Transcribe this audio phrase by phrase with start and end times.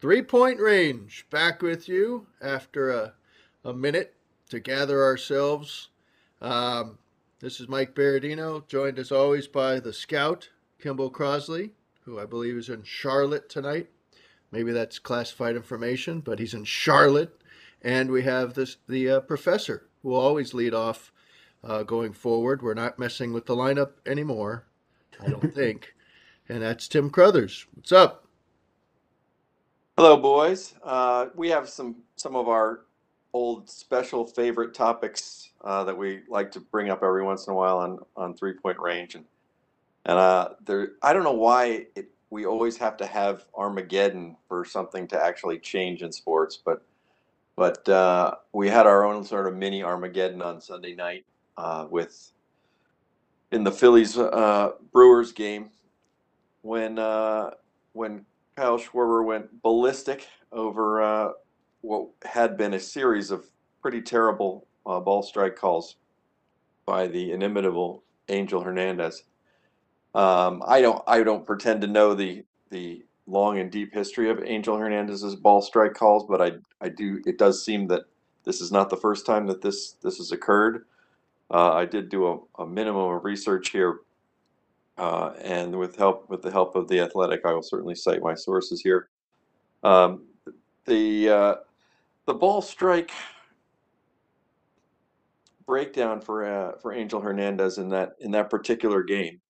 [0.00, 3.14] Three Point Range back with you after a,
[3.64, 4.14] a minute
[4.48, 5.88] to gather ourselves.
[6.40, 6.98] Um,
[7.40, 10.50] this is Mike Berardino, joined as always by the scout,
[10.80, 11.70] Kimball Crosley,
[12.02, 13.88] who I believe is in Charlotte tonight.
[14.52, 17.36] Maybe that's classified information, but he's in Charlotte.
[17.82, 21.10] And we have this the uh, professor who will always lead off
[21.64, 22.62] uh, going forward.
[22.62, 24.64] We're not messing with the lineup anymore,
[25.20, 25.94] I don't think.
[26.48, 27.66] And that's Tim Crothers.
[27.74, 28.27] What's up?
[29.98, 30.76] Hello, boys.
[30.84, 32.84] Uh, we have some some of our
[33.32, 37.56] old special favorite topics uh, that we like to bring up every once in a
[37.56, 39.24] while on on three point range, and
[40.04, 44.64] and uh, there I don't know why it, we always have to have Armageddon for
[44.64, 46.80] something to actually change in sports, but
[47.56, 51.24] but uh, we had our own sort of mini Armageddon on Sunday night
[51.56, 52.30] uh, with
[53.50, 55.70] in the Phillies uh, Brewers game
[56.62, 56.98] when
[57.94, 58.24] when
[58.58, 61.32] Kyle Schwarber went ballistic over uh,
[61.82, 63.46] what had been a series of
[63.80, 65.94] pretty terrible uh, ball strike calls
[66.84, 69.22] by the inimitable Angel Hernandez.
[70.12, 74.42] Um, I don't I don't pretend to know the the long and deep history of
[74.42, 78.06] Angel Hernandez's ball strike calls, but I I do it does seem that
[78.42, 80.84] this is not the first time that this this has occurred.
[81.48, 84.00] Uh, I did do a, a, minimum of research here,
[84.98, 88.34] uh, and with help with the help of the Athletic, I will certainly cite my
[88.34, 89.08] sources here.
[89.82, 90.26] Um,
[90.86, 91.54] the uh,
[92.26, 93.12] the ball strike
[95.66, 99.40] breakdown for uh, for Angel Hernandez in that in that particular game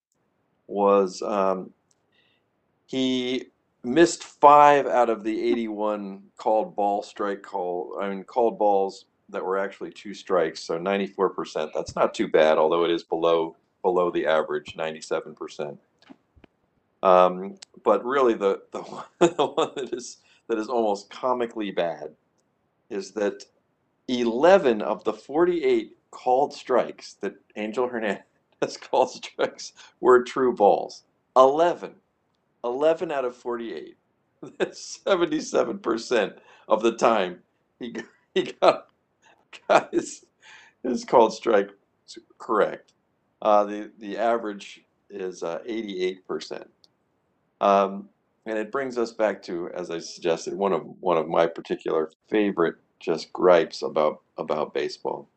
[0.66, 1.70] was um,
[2.86, 3.46] he
[3.84, 7.98] missed five out of the 81 called ball strike call.
[8.00, 11.70] I mean, called balls that were actually two strikes, so 94%.
[11.74, 15.78] That's not too bad, although it is below below the average, 97%.
[17.02, 22.14] Um, but really, the the one, that is that is almost comically bad
[22.90, 23.44] is that
[24.08, 28.22] 11 of the 48 called strikes that Angel Hernandez
[28.80, 31.05] called strikes were true balls.
[31.36, 31.94] 11.
[32.64, 33.96] 11 out of 48.
[34.58, 36.38] That's 77%
[36.68, 37.40] of the time
[37.78, 37.96] he,
[38.34, 38.86] he got,
[39.68, 40.24] got his,
[40.83, 41.70] his called strike
[42.38, 42.94] correct.
[43.40, 46.66] Uh, the, the average is uh, 88%.
[47.60, 48.08] Um,
[48.46, 52.10] and it brings us back to, as I suggested, one of one of my particular
[52.30, 55.28] favorite just gripes about about baseball.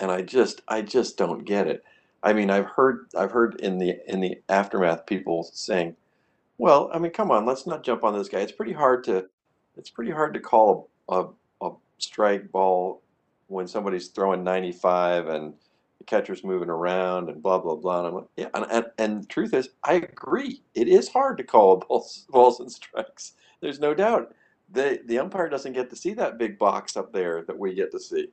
[0.00, 1.84] And I just I just don't get it.
[2.22, 5.96] I mean, I've heard I've heard in the in the aftermath people saying,
[6.58, 8.38] well, I mean, come on, let's not jump on this guy.
[8.38, 9.26] It's pretty hard to,
[9.76, 11.24] it's pretty hard to call a,
[11.60, 13.02] a, a strike ball
[13.48, 15.54] when somebody's throwing 95 and
[16.02, 17.98] the catcher's moving around and blah blah blah.
[17.98, 20.62] And I'm like, yeah, and, and, and the truth is, I agree.
[20.74, 23.34] It is hard to call balls, balls and strikes.
[23.60, 24.34] There's no doubt.
[24.72, 27.92] The the umpire doesn't get to see that big box up there that we get
[27.92, 28.28] to see.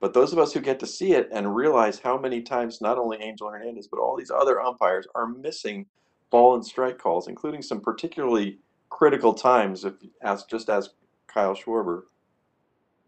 [0.00, 2.98] But those of us who get to see it and realize how many times not
[2.98, 5.86] only Angel Hernandez but all these other umpires are missing
[6.30, 8.58] ball and strike calls, including some particularly
[8.90, 9.84] critical times.
[9.84, 10.90] If as just as
[11.26, 12.02] Kyle Schwarber,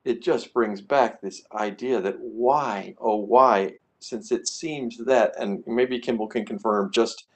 [0.04, 5.62] it just brings back this idea that why, oh why, since it seems that, and
[5.66, 7.26] maybe Kimball can confirm just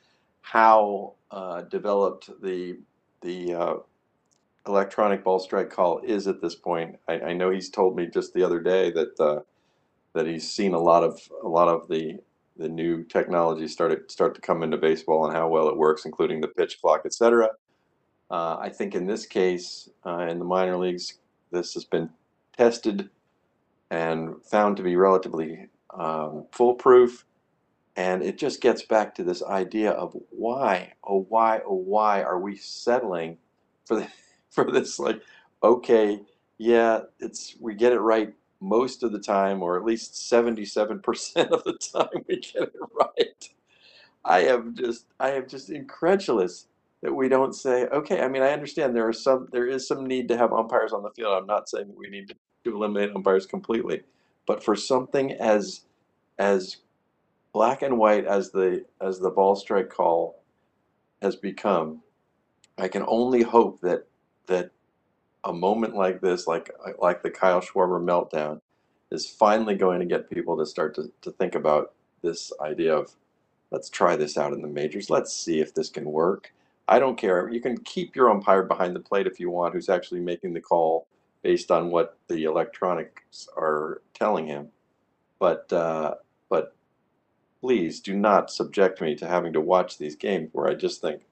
[0.41, 2.79] how uh, developed the
[3.23, 3.75] the uh,
[4.67, 6.97] electronic ball strike call is at this point.
[7.09, 9.41] I, I, know he's told me just the other day that uh,
[10.13, 12.19] that he's seen a lot of a lot of the
[12.57, 16.41] the new technology started start to come into baseball and how well it works, including
[16.41, 17.49] the pitch clock, etc.
[18.31, 21.19] Uh, I think in this case, uh, in the minor leagues,
[21.51, 22.11] this has been
[22.57, 23.11] tested
[23.91, 27.25] and found to be relatively um, foolproof.
[27.97, 32.41] And it just gets back to this idea of why, oh why, oh why are
[32.41, 33.39] we settling
[33.85, 34.09] for the,
[34.51, 34.99] for this?
[34.99, 35.23] Like,
[35.63, 36.21] okay,
[36.59, 41.65] yeah, it's we get it right most of the time, or at least 77% of
[41.65, 43.49] the time, we get it right.
[44.25, 46.67] I am just, I am just incredulous
[47.03, 50.07] that we don't say, okay, I mean, I understand there are some, there is some
[50.07, 51.37] need to have umpires on the field.
[51.37, 54.03] I'm not saying we need to, to eliminate umpires completely,
[54.47, 55.83] but for something as,
[56.39, 56.79] as
[57.53, 60.43] black and white as the, as the ball strike call
[61.23, 62.03] has become,
[62.79, 64.07] I can only hope that,
[64.47, 64.71] that
[65.45, 68.61] a moment like this, like like the Kyle Schwarber meltdown,
[69.11, 71.93] is finally going to get people to start to, to think about
[72.23, 73.15] this idea of
[73.71, 75.11] let's try this out in the majors.
[75.11, 76.53] Let's see if this can work.
[76.89, 77.49] I don't care.
[77.49, 80.61] You can keep your umpire behind the plate if you want, who's actually making the
[80.61, 81.07] call
[81.45, 84.69] based on what the electronics are telling him.
[85.39, 86.15] But uh,
[86.49, 86.75] but
[87.61, 91.23] please do not subject me to having to watch these games where I just think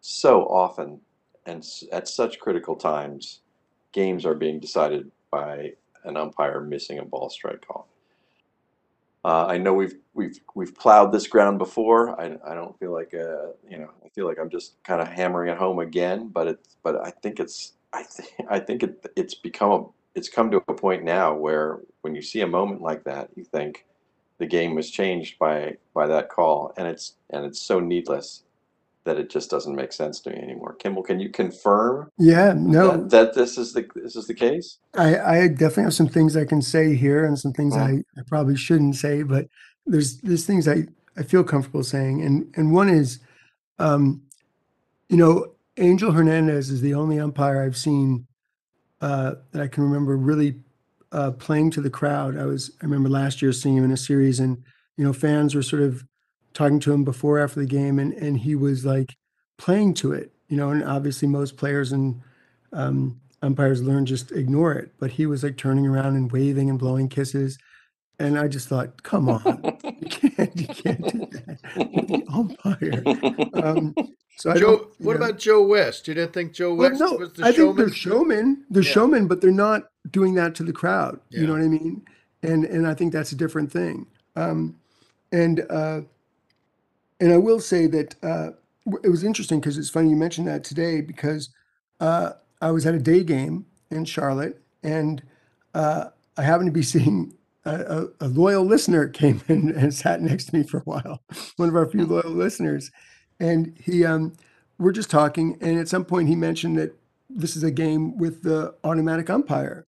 [0.00, 1.00] so often
[1.46, 3.40] and at such critical times,
[3.92, 5.72] games are being decided by
[6.04, 7.86] an umpire missing a ball strike call.
[9.22, 12.18] Uh, I know we've we've we've plowed this ground before.
[12.18, 15.08] I, I don't feel like uh, you know I feel like I'm just kind of
[15.08, 16.28] hammering it home again.
[16.28, 19.84] But it's but I think it's I think I think it it's become a
[20.14, 23.44] it's come to a point now where when you see a moment like that, you
[23.44, 23.86] think
[24.38, 28.42] the game was changed by by that call, and it's and it's so needless
[29.04, 30.74] that it just doesn't make sense to me anymore.
[30.74, 34.78] Kimball, can you confirm Yeah, no, that, that this is the this is the case?
[34.94, 37.84] I, I definitely have some things I can say here and some things Yeah.
[37.84, 39.46] I, I probably shouldn't say, but
[39.86, 42.22] there's there's things I, I feel comfortable saying.
[42.22, 43.20] And and one is
[43.78, 44.22] um,
[45.08, 48.26] you know, Angel Hernandez is the only umpire I've seen
[49.00, 50.60] uh, that I can remember really
[51.12, 52.36] uh, playing to the crowd.
[52.36, 54.62] I was I remember last year seeing him in a series and
[54.96, 56.04] you know, fans were sort of
[56.52, 59.16] talking to him before after the game and and he was like
[59.58, 62.20] playing to it, you know, and obviously most players and
[62.72, 64.92] um, umpires learn just ignore it.
[64.98, 67.58] But he was like turning around and waving and blowing kisses.
[68.20, 69.64] And I just thought, come on,
[70.00, 71.60] you can't, you can't do that.
[71.90, 73.10] You're the umpire.
[73.54, 73.98] Um,
[74.36, 75.26] so I Joe, don't, what know.
[75.26, 76.08] about Joe West?
[76.08, 78.64] You didn't think Joe Well, West no, was the I think they're showmen.
[78.70, 78.92] They're Yeah.
[78.92, 81.20] showmen, but they're not doing that to the crowd.
[81.30, 82.02] You know what I mean?
[82.42, 84.06] And and I think that's a different thing.
[84.36, 84.76] Um,
[85.32, 86.02] and uh,
[87.20, 88.50] and I will say that uh,
[89.04, 91.50] it was interesting because it's funny you mentioned that today because
[92.00, 92.32] uh,
[92.62, 95.22] I was at a day game in Charlotte and
[95.74, 96.06] uh,
[96.38, 97.34] I happened to be seeing
[97.64, 101.22] a, a, loyal listener came in and sat next to me for a while,
[101.56, 102.90] one of our few loyal listeners,
[103.38, 104.34] and he um,
[104.78, 106.96] we're just talking, and at some point he mentioned that
[107.28, 109.86] this is a game with the automatic umpire,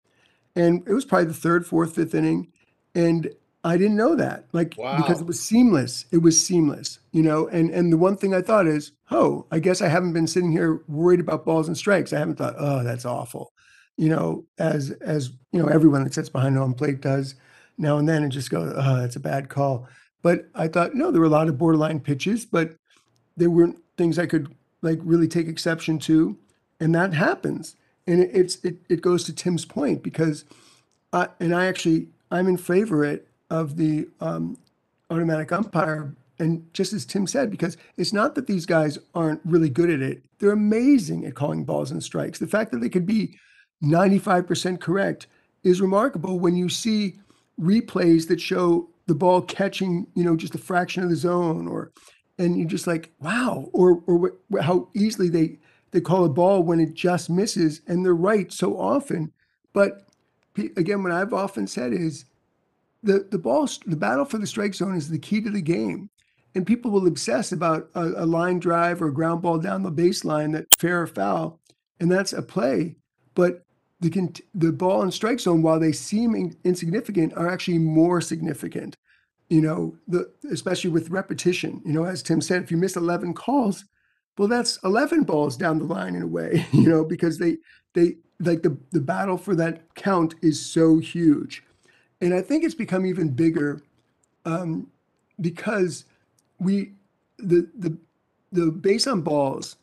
[0.55, 2.51] and it was probably the third, fourth, fifth inning,
[2.93, 3.33] and
[3.63, 6.05] I didn't know that, like because it was seamless.
[6.11, 7.47] It was seamless, you know.
[7.47, 10.51] And and the one thing I thought is, oh, I guess I haven't been sitting
[10.51, 12.11] here worried about balls and strikes.
[12.11, 13.53] I haven't thought, oh, that's awful,
[13.97, 17.35] you know, as as you know, everyone that sits behind home plate does
[17.81, 19.87] now and then, and just go, oh, that's a bad call.
[20.21, 22.75] But I thought, no, there were a lot of borderline pitches, but
[23.35, 26.37] there weren't things I could like really take exception to,
[26.79, 27.75] and that happens.
[28.07, 30.45] And it, it's it, it goes to Tim's point because,
[31.11, 34.57] I, and I actually I'm in favor it of the um,
[35.09, 39.69] automatic umpire, and just as Tim said, because it's not that these guys aren't really
[39.69, 42.39] good at it; they're amazing at calling balls and strikes.
[42.39, 43.37] The fact that they could be
[43.83, 45.27] 95% correct
[45.63, 47.19] is remarkable when you see
[47.61, 51.91] replays that show the ball catching, you know, just a fraction of the zone, or
[52.37, 55.59] and you're just like, wow, or or wh- how easily they
[55.91, 59.31] they call a ball when it just misses, and they're right so often.
[59.73, 60.07] But
[60.77, 62.25] again, what I've often said is
[63.03, 66.09] the the ball, the battle for the strike zone is the key to the game,
[66.55, 69.91] and people will obsess about a, a line drive or a ground ball down the
[69.91, 71.59] baseline that fair or foul,
[71.99, 72.95] and that's a play.
[73.33, 73.63] But
[74.01, 78.97] the the ball and strike zone, while they seem in- insignificant, are actually more significant.
[79.49, 81.81] You know, the especially with repetition.
[81.85, 83.85] You know, as Tim said, if you miss eleven calls,
[84.37, 86.65] well, that's eleven balls down the line in a way.
[86.73, 87.57] You know, because they
[87.93, 91.63] they like the the battle for that count is so huge,
[92.21, 93.83] and I think it's become even bigger
[94.45, 94.87] um,
[95.39, 96.05] because
[96.59, 96.93] we
[97.37, 97.97] the the
[98.51, 99.77] the base on balls,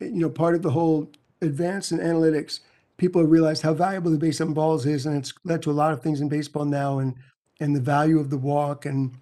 [0.00, 1.10] you know, part of the whole
[1.40, 2.60] advance in analytics,
[2.96, 5.92] people realized how valuable the base on balls is, and it's led to a lot
[5.92, 7.14] of things in baseball now, and
[7.60, 9.12] and the value of the walk, and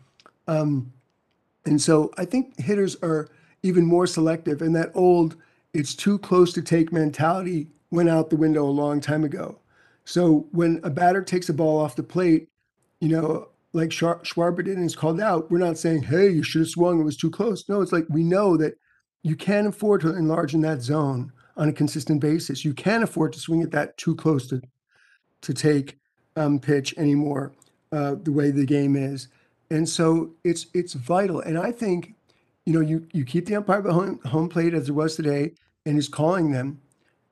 [0.47, 0.93] um,
[1.65, 3.29] and so I think hitters are
[3.63, 5.37] even more selective, and that old
[5.73, 9.59] "it's too close to take" mentality went out the window a long time ago.
[10.05, 12.49] So when a batter takes a ball off the plate,
[13.01, 16.43] you know, like Schwar- Schwarber did and is called out, we're not saying, hey, you
[16.43, 17.69] should have swung, it was too close.
[17.69, 18.75] No, it's like we know that
[19.23, 22.65] you can't afford to enlarge in that zone on a consistent basis.
[22.65, 24.63] You can't afford to swing at that too close to
[25.43, 25.99] to take
[26.37, 27.53] um, pitch anymore,
[27.93, 29.29] uh, the way the game is.
[29.71, 31.41] And so it's it's vital.
[31.41, 32.15] And I think,
[32.67, 35.53] you know, you you keep the umpire behind home plate as it was today,
[35.87, 36.81] and is calling them,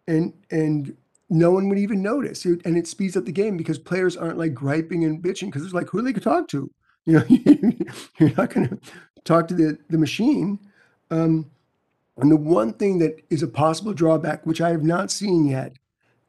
[0.07, 0.97] and and
[1.31, 2.47] no one would even notice.
[2.47, 5.65] It- and it speeds up the game because players aren't like griping and bitching because
[5.65, 6.71] it's like who they could talk to.
[7.09, 7.25] You know,
[8.21, 8.79] you're not going to
[9.25, 10.59] talk to the the machine.
[11.11, 11.51] Um,
[12.19, 15.77] and the one thing that is a possible drawback, which I have not seen yet,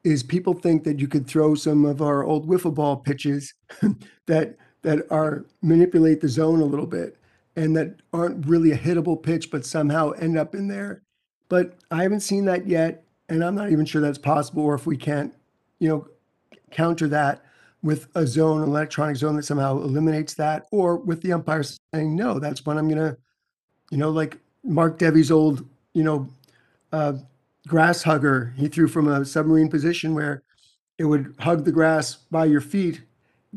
[0.04, 3.54] is people think that you could throw some of our old wiffle ball pitches
[4.28, 7.18] that that are manipulate the zone a little bit
[7.56, 11.02] and that aren't really a hittable pitch, but somehow end up in there.
[11.50, 14.86] But I haven't seen that yet, and I'm not even sure that's possible, or if
[14.86, 15.34] we can't,
[15.80, 16.08] you know,
[16.72, 17.44] counter that
[17.82, 22.16] with a zone, an electronic zone that somehow eliminates that, or with the umpire saying,
[22.16, 23.18] no, that's when I'm gonna,
[23.90, 26.30] you know, like Mark Devy's old, you know,
[26.92, 27.14] uh,
[27.68, 30.44] grass hugger he threw from a submarine position where
[30.98, 33.02] it would hug the grass by your feet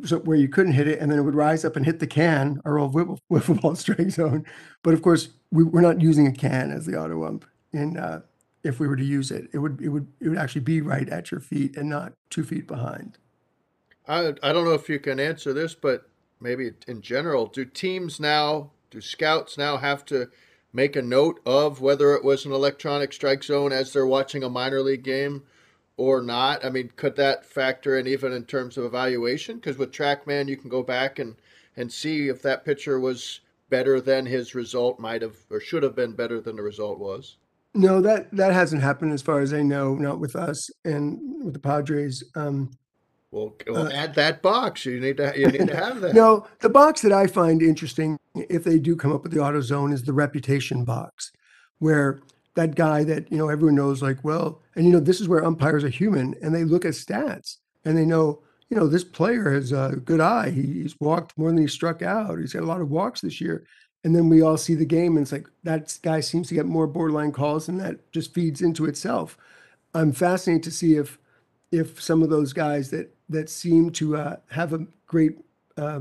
[0.04, 2.06] so where you couldn't hit it, and then it would rise up and hit the
[2.06, 4.44] can, our old wiffle, wiffle ball strike zone.
[4.82, 7.44] But of course, we, we're not using a can as the auto ump.
[7.72, 8.20] And uh,
[8.64, 11.08] if we were to use it, it would it would it would actually be right
[11.08, 13.18] at your feet and not two feet behind.
[14.08, 16.08] I I don't know if you can answer this, but
[16.40, 20.28] maybe in general, do teams now, do scouts now have to
[20.72, 24.48] make a note of whether it was an electronic strike zone as they're watching a
[24.48, 25.42] minor league game?
[25.96, 26.64] or not?
[26.64, 29.56] I mean, could that factor in even in terms of evaluation?
[29.56, 31.36] Because with TrackMan, you can go back and
[31.76, 35.96] and see if that pitcher was better than his result might have or should have
[35.96, 37.36] been better than the result was.
[37.74, 39.94] No, that that hasn't happened as far as I know.
[39.94, 42.24] Not with us and with the Padres.
[42.34, 42.70] Um,
[43.32, 44.86] well, well uh, add that box.
[44.86, 46.14] You need to you need to have that.
[46.14, 49.60] no, the box that I find interesting, if they do come up with the auto
[49.60, 51.32] zone, is the reputation box,
[51.80, 52.20] where
[52.54, 55.44] that guy that you know everyone knows like well and you know this is where
[55.44, 59.50] umpires are human and they look at stats and they know you know this player
[59.50, 62.80] has a good eye he's walked more than he struck out he's got a lot
[62.80, 63.64] of walks this year
[64.04, 66.66] and then we all see the game and it's like that guy seems to get
[66.66, 69.38] more borderline calls and that just feeds into itself
[69.94, 71.18] i'm fascinated to see if
[71.70, 75.38] if some of those guys that that seem to uh, have a great
[75.76, 76.00] uh,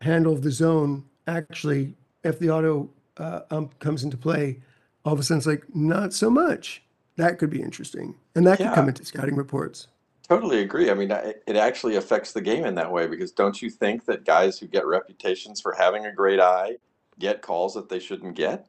[0.00, 1.94] handle of the zone actually
[2.24, 4.58] if the auto uh, ump comes into play
[5.04, 6.82] all of a sudden it's like not so much.
[7.16, 9.88] That could be interesting, and that could come into scouting reports.
[10.28, 10.90] Totally agree.
[10.90, 14.24] I mean, it actually affects the game in that way because don't you think that
[14.24, 16.76] guys who get reputations for having a great eye
[17.18, 18.66] get calls that they shouldn't get?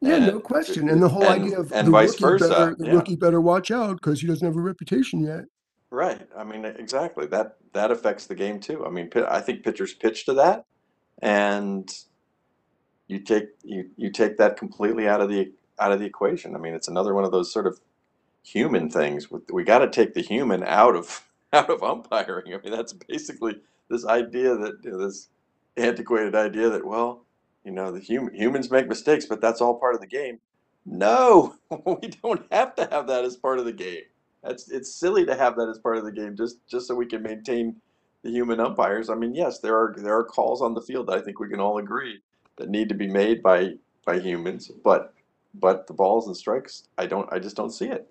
[0.00, 0.88] Yeah, and, no question.
[0.88, 2.48] And the whole and, idea of and the vice rookie versa.
[2.48, 2.92] better, the yeah.
[2.92, 5.44] rookie better watch out because he doesn't have a reputation yet.
[5.92, 6.26] Right.
[6.34, 7.26] I mean, exactly.
[7.26, 8.86] That that affects the game too.
[8.86, 10.64] I mean, I think pitchers pitch to that,
[11.20, 11.94] and
[13.08, 16.56] you take you you take that completely out of the out of the equation.
[16.56, 17.78] I mean, it's another one of those sort of
[18.42, 19.28] human things.
[19.52, 22.54] We got to take the human out of out of umpiring.
[22.54, 23.56] I mean, that's basically
[23.90, 25.28] this idea that you know, this
[25.76, 27.26] antiquated idea that well,
[27.64, 30.40] you know, the hum- humans make mistakes, but that's all part of the game.
[30.86, 31.56] No,
[31.86, 34.04] we don't have to have that as part of the game.
[34.42, 37.06] That's it's silly to have that as part of the game just just so we
[37.06, 37.76] can maintain
[38.22, 39.10] the human umpires.
[39.10, 41.48] I mean, yes, there are there are calls on the field that I think we
[41.48, 42.20] can all agree
[42.56, 45.14] that need to be made by by humans, but
[45.54, 48.08] but the balls and strikes, I don't, I just don't see it.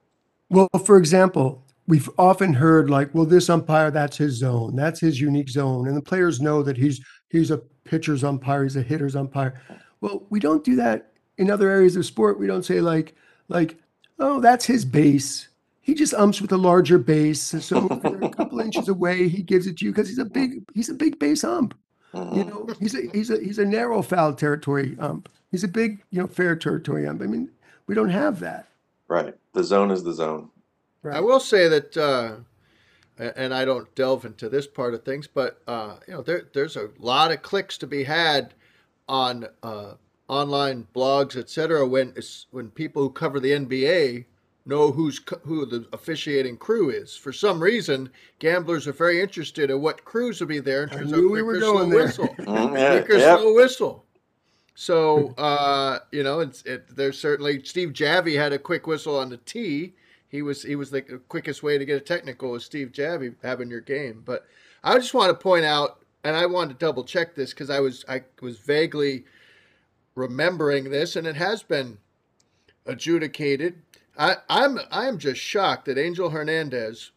[0.49, 5.19] Well, for example, we've often heard like, well, this umpire, that's his zone, that's his
[5.19, 9.15] unique zone, and the players know that he's he's a pitcher's umpire, he's a hitter's
[9.15, 9.61] umpire.
[10.01, 12.39] Well, we don't do that in other areas of sport.
[12.39, 13.15] We don't say like
[13.47, 13.77] like,
[14.19, 15.47] oh, that's his base.
[15.81, 19.77] He just umps with a larger base, so a couple inches away, he gives it
[19.77, 21.75] to you because he's a big he's a big base ump.
[22.13, 25.29] You know, he's a he's a he's a narrow foul territory ump.
[25.49, 27.21] He's a big, you know, fair territory ump.
[27.21, 27.49] I mean,
[27.87, 28.67] we don't have that.
[29.07, 29.33] Right.
[29.53, 30.49] The zone is the zone.
[31.03, 31.17] Right.
[31.17, 32.35] I will say that, uh,
[33.17, 36.75] and I don't delve into this part of things, but uh, you know, there there's
[36.75, 38.53] a lot of clicks to be had
[39.07, 39.93] on uh,
[40.27, 41.87] online blogs, etc.
[41.87, 42.13] When
[42.51, 44.25] when people who cover the NBA
[44.65, 47.15] know who's who the officiating crew is.
[47.15, 51.11] For some reason, gamblers are very interested in what crews will be there in terms
[51.11, 53.39] of quick or slow whistle, mm, quick or yep.
[53.39, 54.05] slow whistle.
[54.75, 59.29] So uh, you know, it's it, there's certainly Steve Javie had a quick whistle on
[59.29, 59.93] the tee.
[60.29, 63.69] He was he was the quickest way to get a technical with Steve Javie having
[63.69, 64.23] your game.
[64.25, 64.45] But
[64.83, 67.79] I just want to point out, and I wanted to double check this because I
[67.79, 69.25] was I was vaguely
[70.15, 71.97] remembering this, and it has been
[72.85, 73.81] adjudicated
[74.17, 77.11] I, I'm I'm just shocked that Angel Hernandez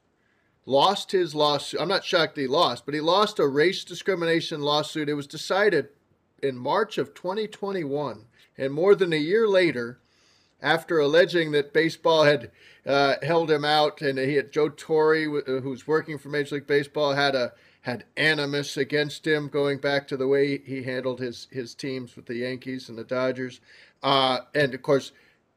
[0.66, 1.80] lost his lawsuit.
[1.80, 5.08] I'm not shocked he lost, but he lost a race discrimination lawsuit.
[5.08, 5.88] It was decided
[6.42, 9.98] in March of 2021, and more than a year later,
[10.62, 12.50] after alleging that baseball had
[12.86, 16.66] uh, held him out, and he had Joe Torre, uh, who's working for Major League
[16.66, 21.48] Baseball, had a had animus against him, going back to the way he handled his
[21.50, 23.60] his teams with the Yankees and the Dodgers,
[24.02, 25.12] uh, and of course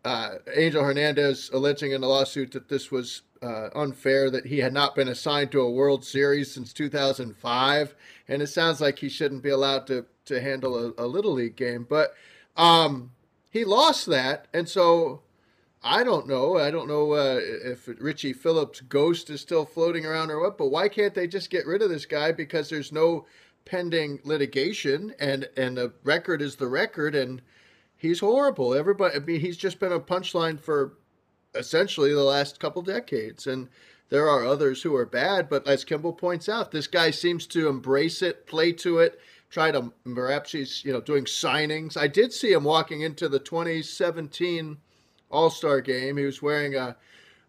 [0.08, 4.72] uh, Angel Hernandez alleging in the lawsuit that this was uh, unfair, that he had
[4.72, 7.94] not been assigned to a World Series since 2005,
[8.30, 11.58] and it sounds like he shouldn't be allowed to to handle a, a little league
[11.58, 11.86] game.
[11.90, 12.14] But
[12.56, 13.12] um,
[13.50, 15.24] he lost that, and so
[15.84, 16.58] I don't know.
[16.58, 20.58] I don't know uh, if Richie Phillips' ghost is still floating around or what.
[20.58, 23.26] But why can't they just get rid of this guy because there's no
[23.66, 27.42] pending litigation and and the record is the record and
[27.98, 28.74] he's horrible.
[28.74, 30.94] Everybody, I mean, he's just been a punchline for
[31.56, 33.48] essentially the last couple decades.
[33.48, 33.68] And
[34.10, 37.68] there are others who are bad, but as Kimball points out, this guy seems to
[37.68, 41.98] embrace it, play to it, try to perhaps he's you know doing signings.
[41.98, 44.78] I did see him walking into the 2017
[45.30, 46.18] All Star game.
[46.18, 46.96] He was wearing a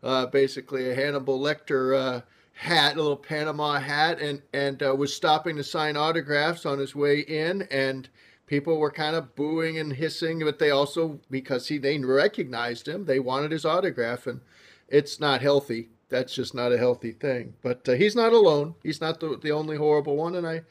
[0.02, 2.20] uh, basically a Hannibal Lecter uh,
[2.52, 6.94] hat, a little Panama hat, and and uh, was stopping to sign autographs on his
[6.94, 8.08] way in, and
[8.48, 13.04] people were kind of booing and hissing, but they also because he they recognized him,
[13.04, 14.40] they wanted his autograph, and
[14.88, 15.90] it's not healthy.
[16.08, 17.54] That's just not a healthy thing.
[17.62, 18.74] But uh, he's not alone.
[18.82, 20.62] He's not the the only horrible one, and I.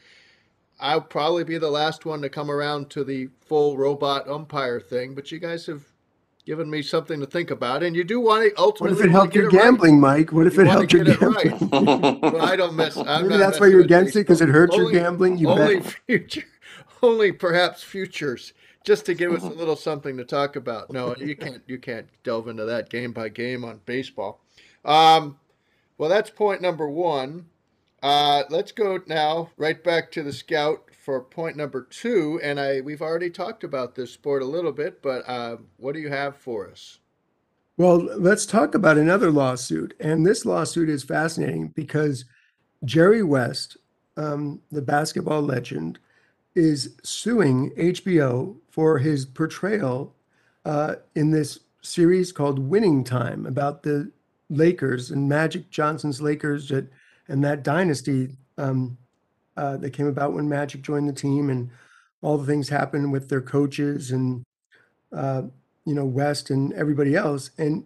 [0.79, 5.15] I'll probably be the last one to come around to the full robot umpire thing,
[5.15, 5.83] but you guys have
[6.47, 7.83] given me something to think about.
[7.83, 8.95] And you do want to ultimately.
[8.95, 10.19] What if it helped your gambling, right.
[10.19, 10.31] Mike?
[10.31, 11.69] What if you it helped your gambling?
[11.69, 12.21] Right.
[12.21, 12.95] well, I don't mess.
[12.97, 15.37] I'm Maybe that's why you're against it because it hurts only, your gambling.
[15.37, 15.95] You only bet.
[16.07, 16.45] future,
[17.01, 20.91] only perhaps futures, just to give us a little something to talk about.
[20.91, 21.61] No, you can't.
[21.67, 24.41] You can't delve into that game by game on baseball.
[24.85, 25.37] Um,
[25.97, 27.47] well, that's point number one.
[28.03, 32.81] Uh, let's go now right back to the scout for point number two, and I
[32.81, 36.37] we've already talked about this sport a little bit, but uh, what do you have
[36.37, 36.99] for us?
[37.77, 42.25] Well, let's talk about another lawsuit, and this lawsuit is fascinating because
[42.83, 43.77] Jerry West,
[44.15, 45.99] um, the basketball legend,
[46.57, 50.15] is suing HBO for his portrayal
[50.65, 54.11] uh, in this series called Winning Time about the
[54.49, 56.91] Lakers and Magic Johnson's Lakers that,
[57.27, 58.97] and that dynasty um,
[59.55, 61.69] uh, that came about when Magic joined the team, and
[62.21, 64.43] all the things happened with their coaches and
[65.13, 65.43] uh,
[65.85, 67.85] you know West and everybody else, and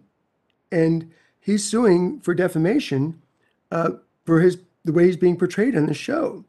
[0.70, 1.10] and
[1.40, 3.20] he's suing for defamation
[3.70, 3.90] uh,
[4.24, 6.44] for his the way he's being portrayed in the show,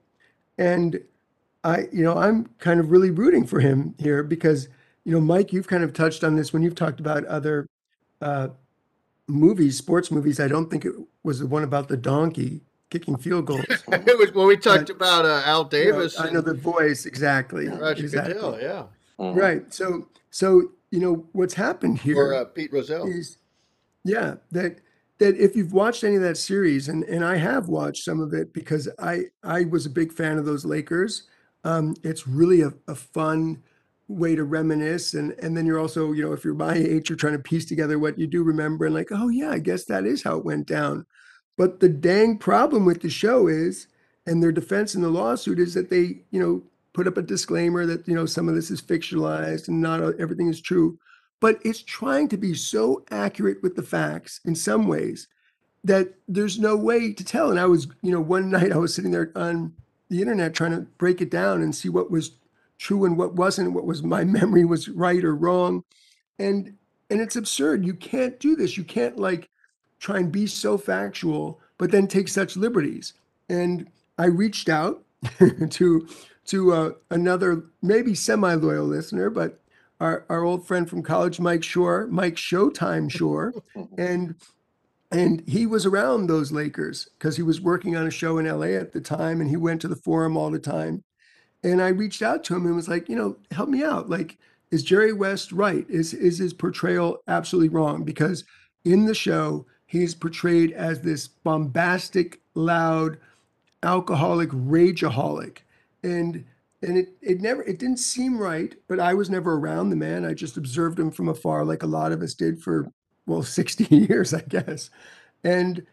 [0.58, 1.02] and
[1.64, 4.68] I you know I'm kind of really rooting for him here because
[5.06, 7.68] you know Mike, you've kind of touched on this when you've talked about other
[8.22, 8.50] uh,
[9.28, 10.40] movies, sports movies.
[10.40, 10.94] I don't think it
[11.24, 13.66] was the one about the donkey kicking field goals.
[13.88, 16.16] it was when we talked but, about uh, Al Davis.
[16.18, 17.68] You know, I know the voice exactly.
[17.68, 18.34] Roger exactly.
[18.36, 18.84] Goodell, yeah.
[19.20, 19.40] Mm-hmm.
[19.40, 19.74] Right.
[19.74, 23.38] So, so you know what's happened here or uh, Pete Rozelle is,
[24.04, 24.80] yeah, that
[25.20, 28.34] that if you've watched any of that series, and and I have watched some of
[28.34, 31.24] it because I I was a big fan of those Lakers.
[31.64, 33.64] Um, it's really a, a fun
[34.10, 37.18] way to reminisce and and then you're also you know if you're my age you're
[37.18, 40.06] trying to piece together what you do remember and like oh yeah i guess that
[40.06, 41.06] is how it went down
[41.58, 43.88] but the dang problem with the show is,
[44.26, 47.86] and their defense in the lawsuit is that they, you know, put up a disclaimer
[47.86, 50.98] that, you know, some of this is fictionalized and not everything is true.
[51.40, 55.28] But it's trying to be so accurate with the facts in some ways
[55.84, 57.52] that there's no way to tell.
[57.52, 59.74] And I was, you know, one night I was sitting there on
[60.14, 62.34] the internet trying to break it down and see what was
[62.78, 65.84] true and what wasn't, what was my memory was right or wrong.
[66.38, 66.78] And
[67.10, 67.86] and it's absurd.
[67.86, 68.78] You can't do this.
[68.78, 69.50] You can't like
[70.00, 73.14] try and be so factual, but then take such liberties.
[73.50, 75.04] And I reached out
[75.70, 76.08] to
[76.46, 79.60] to uh, another maybe semi loyal listener, but
[80.00, 83.54] our, our old friend from college, Mike Shore, Mike Showtime Shore,
[83.98, 84.36] and
[85.14, 88.68] and he was around those Lakers because he was working on a show in LA
[88.78, 91.04] at the time, and he went to the forum all the time.
[91.64, 94.10] And I reached out to him and was like, you know, help me out.
[94.10, 94.38] Like,
[94.72, 95.86] is Jerry West right?
[95.88, 98.04] Is is his portrayal absolutely wrong?
[98.04, 98.44] Because
[98.86, 103.18] in the show, he's portrayed as this bombastic, loud,
[103.84, 105.60] alcoholic rageaholic.
[106.04, 106.44] And
[106.82, 110.26] and it it never it didn't seem right, but I was never around the man.
[110.26, 112.92] I just observed him from afar, like a lot of us did for
[113.26, 114.90] well 60 years, I guess.
[115.44, 115.86] And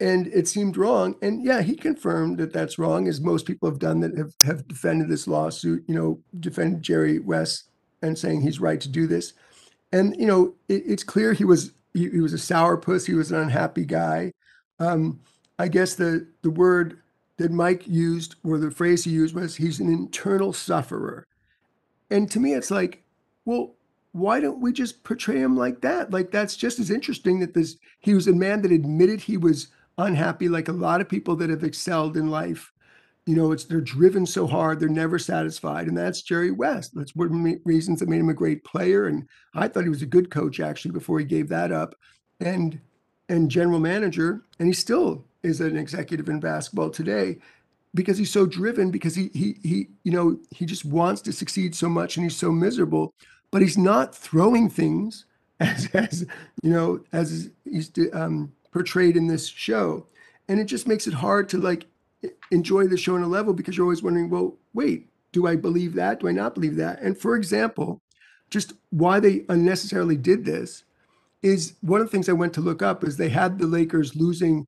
[0.00, 1.14] and it seemed wrong.
[1.22, 4.66] And yeah, he confirmed that that's wrong, as most people have done that have, have
[4.66, 7.68] defended this lawsuit, you know, defended Jerry West
[8.02, 9.32] and saying he's right to do this.
[9.92, 13.06] And, you know, it, it's clear he was he, he was a sourpuss.
[13.06, 14.32] He was an unhappy guy.
[14.80, 15.20] Um,
[15.58, 16.98] I guess the the word
[17.36, 21.24] that Mike used, or the phrase he used, was he's an internal sufferer.
[22.10, 23.04] And to me, it's like,
[23.44, 23.74] well,
[24.12, 26.10] why don't we just portray him like that?
[26.10, 29.68] Like that's just as interesting that this he was a man that admitted he was
[29.98, 32.72] unhappy, like a lot of people that have excelled in life
[33.26, 36.92] you know, it's they're driven so hard, they're never satisfied, and that's Jerry West.
[36.94, 39.06] That's one of the reasons that made him a great player.
[39.06, 41.94] And I thought he was a good coach actually before he gave that up,
[42.40, 42.80] and
[43.28, 47.38] and general manager, and he still is an executive in basketball today
[47.94, 51.74] because he's so driven because he he he you know he just wants to succeed
[51.74, 53.14] so much and he's so miserable
[53.52, 55.26] but he's not throwing things
[55.60, 56.26] as as
[56.62, 60.04] you know as he's um, portrayed in this show
[60.48, 61.86] and it just makes it hard to like
[62.50, 65.94] enjoy the show on a level because you're always wondering, well, wait, do I believe
[65.94, 66.20] that?
[66.20, 67.00] Do I not believe that?
[67.00, 68.00] And for example,
[68.50, 70.84] just why they unnecessarily did this
[71.42, 74.14] is one of the things I went to look up is they had the Lakers
[74.14, 74.66] losing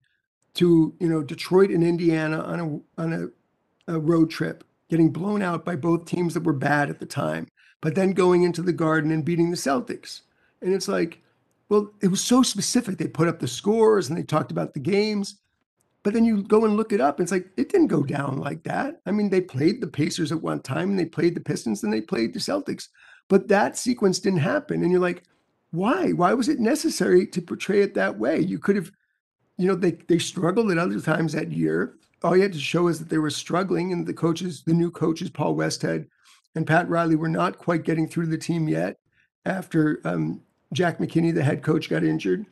[0.55, 5.43] to you know Detroit and Indiana on a on a, a road trip, getting blown
[5.43, 7.47] out by both teams that were bad at the time,
[7.85, 10.23] but then going into the Garden and beating the Celtics.
[10.63, 11.21] And it's like,
[11.69, 12.97] well, it was so specific.
[12.97, 15.37] They put up the scores and they talked about the games.
[16.03, 18.39] But then you go and look it up, and it's like it didn't go down
[18.39, 19.03] like that.
[19.05, 21.93] I mean, they played the Pacers at one time, and they played the Pistons, and
[21.93, 22.89] they played the Celtics.
[23.29, 24.83] But that sequence didn't happen.
[24.83, 25.25] And you're like,
[25.71, 26.13] why?
[26.13, 28.39] Why was it necessary to portray it that way?
[28.41, 28.93] You could have,
[29.59, 31.97] you know, they they struggled at other times that year.
[32.23, 34.91] All you had to show is that they were struggling, and the coaches, the new
[34.91, 36.07] coaches, Paul Westhead
[36.55, 38.99] and Pat Riley, were not quite getting through the team yet
[39.45, 42.47] after um, Jack McKinney, the head coach, got injured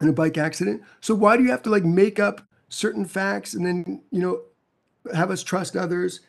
[0.00, 0.82] in a bike accident.
[1.00, 4.42] So why do you have to like make up certain facts and then, you know,
[5.14, 6.20] have us trust others?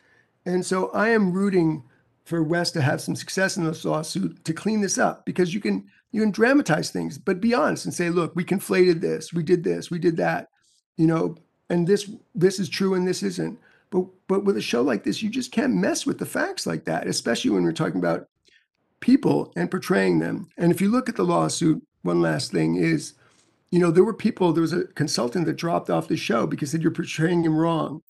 [0.44, 1.84] And so I am rooting
[2.24, 5.60] for West to have some success in this lawsuit to clean this up because you
[5.60, 9.42] can you can dramatize things, but be honest and say, look, we conflated this, we
[9.42, 10.48] did this, we did that,
[10.98, 11.36] you know,
[11.70, 13.58] and this this is true and this isn't.
[13.92, 16.84] But but with a show like this, you just can't mess with the facts like
[16.86, 18.26] that, especially when we're talking about
[18.98, 20.48] people and portraying them.
[20.56, 23.12] And if you look at the lawsuit, one last thing is,
[23.70, 26.70] you know, there were people, there was a consultant that dropped off the show because
[26.70, 28.02] said you're portraying him wrong.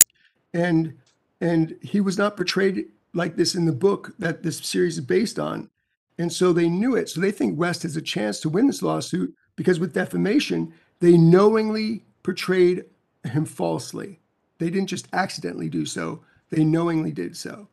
[0.53, 0.97] And
[1.41, 5.37] and he was not portrayed like this in the book that this series is based
[5.37, 5.69] on.
[6.17, 7.09] And so they knew it.
[7.09, 11.17] So they think West has a chance to win this lawsuit because with defamation, they
[11.17, 12.85] knowingly portrayed
[13.25, 14.19] him falsely.
[14.59, 17.67] They didn't just accidentally do so, they knowingly did so.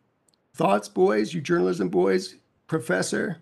[0.55, 3.39] Thoughts, boys, you journalism boys, professor?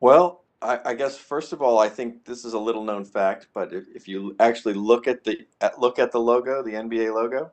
[0.00, 3.48] Well, I, I, guess first of all, I think this is a little known fact,
[3.54, 7.14] but if, if you actually look at the at, look at the logo, the NBA
[7.14, 7.50] logo,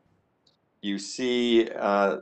[0.81, 2.17] you see uh,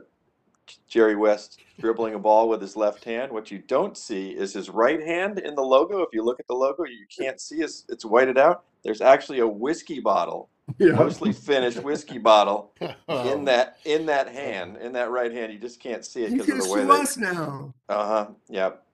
[0.88, 3.32] Jerry West dribbling a ball with his left hand.
[3.32, 6.02] What you don't see is his right hand in the logo.
[6.02, 8.64] If you look at the logo, you can't see it's, it's whited out.
[8.82, 10.48] There's actually a whiskey bottle,
[10.78, 10.92] yeah.
[10.92, 12.72] mostly finished whiskey bottle
[13.08, 13.32] oh.
[13.32, 15.52] in that in that hand, in that right hand.
[15.52, 16.90] You just can't see it because of the way they.
[16.90, 17.74] us now.
[17.88, 18.26] Uh huh.
[18.48, 18.86] Yep.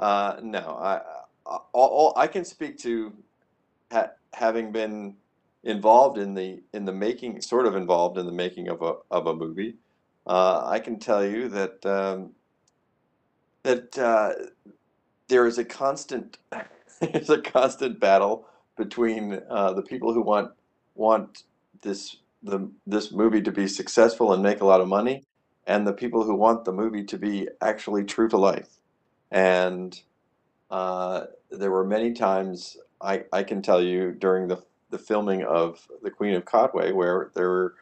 [0.00, 1.00] Uh, no, I,
[1.46, 3.12] I all, I can speak to
[3.92, 5.16] ha- having been
[5.64, 9.26] involved in the in the making, sort of involved in the making of a of
[9.26, 9.76] a movie
[10.26, 12.32] uh, I can tell you that um,
[13.62, 14.32] that uh,
[15.28, 16.38] there is a constant
[17.00, 20.50] there's a constant battle between uh, the people who want
[20.94, 21.44] want
[21.82, 25.24] this the this movie to be successful and make a lot of money,
[25.66, 28.68] and the people who want the movie to be actually true to life.
[29.30, 30.00] And
[30.70, 35.86] uh, there were many times I, I can tell you during the the filming of
[36.02, 37.74] The Queen of Katwe where there were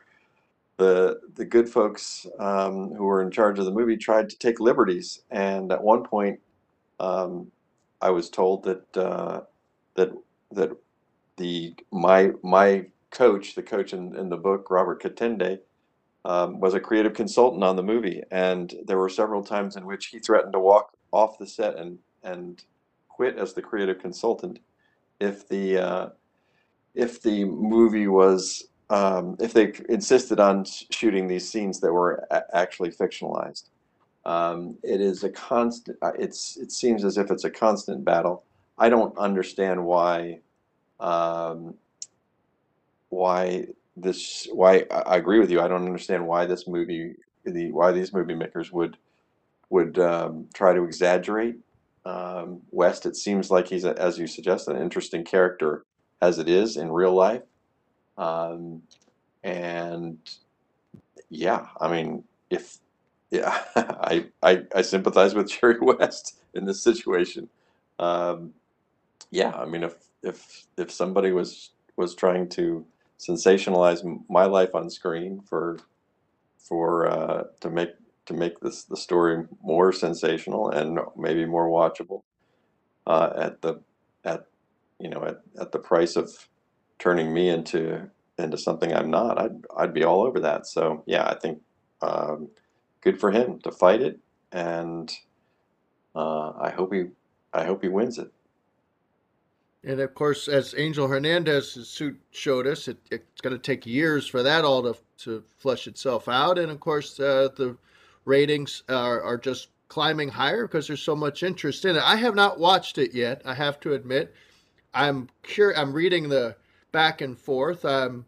[0.79, 4.61] the the good folks um, who were in charge of the movie tried to take
[4.61, 6.41] liberties, and at one point,
[7.01, 7.51] um,
[8.01, 9.43] I was told that uh,
[9.97, 10.13] that
[10.53, 10.73] that
[11.39, 15.61] the my my coach, the coach in, in the book, Robert Katende,
[16.25, 20.07] um, was a creative consultant on the movie, and there were several times in which
[20.07, 22.65] he threatened to walk off the set and and
[23.09, 24.59] quit as the creative consultant
[25.21, 26.09] if the uh,
[26.95, 32.91] if the movie was um, if they insisted on shooting these scenes that were actually
[32.91, 33.65] fictionalized.
[34.25, 35.99] Um, it is a constant.
[36.03, 38.45] Uh, it's it seems as if it's a constant battle.
[38.79, 40.41] I don't understand why.
[41.01, 41.75] Um,
[43.13, 44.49] why this?
[44.53, 45.61] Why I agree with you.
[45.61, 48.97] I don't understand why this movie, the why these movie makers would
[49.69, 51.57] would um, try to exaggerate
[52.07, 53.05] um, West.
[53.07, 55.85] It seems like he's, a, as you suggest, an interesting character
[56.23, 57.43] as it is in real life.
[58.17, 58.83] Um,
[59.45, 60.19] and
[61.29, 62.79] yeah, I mean, if
[63.31, 67.51] yeah, I, I I sympathize with Jerry West in this situation.
[67.99, 68.55] Um,
[69.31, 72.87] yeah, I mean, if if if somebody was was trying to
[73.29, 75.79] sensationalize my life on screen for
[76.59, 77.91] for uh, to make
[78.27, 82.23] to make this the story more sensational and maybe more watchable
[83.07, 83.81] uh, at the
[84.25, 84.47] at
[85.01, 86.49] you know at, at the price of
[86.99, 90.67] turning me into into something I'm not, I'd I'd be all over that.
[90.67, 91.61] So yeah, I think
[92.03, 92.49] um,
[93.03, 94.19] good for him to fight it,
[94.53, 95.13] and
[96.15, 97.05] uh, I hope he
[97.53, 98.33] I hope he wins it.
[99.85, 104.29] And of course, as Angel Hernandez's suit showed us, it, it's going to take years
[104.29, 106.59] for that all to to flush itself out.
[106.59, 107.77] And of course, uh, the
[108.25, 112.03] ratings are, are just climbing higher because there's so much interest in it.
[112.03, 113.43] I have not watched it yet.
[113.45, 114.35] I have to admit.
[114.95, 116.57] I'm cur- I'm reading the
[116.93, 117.85] back and forth.
[117.85, 118.27] I'm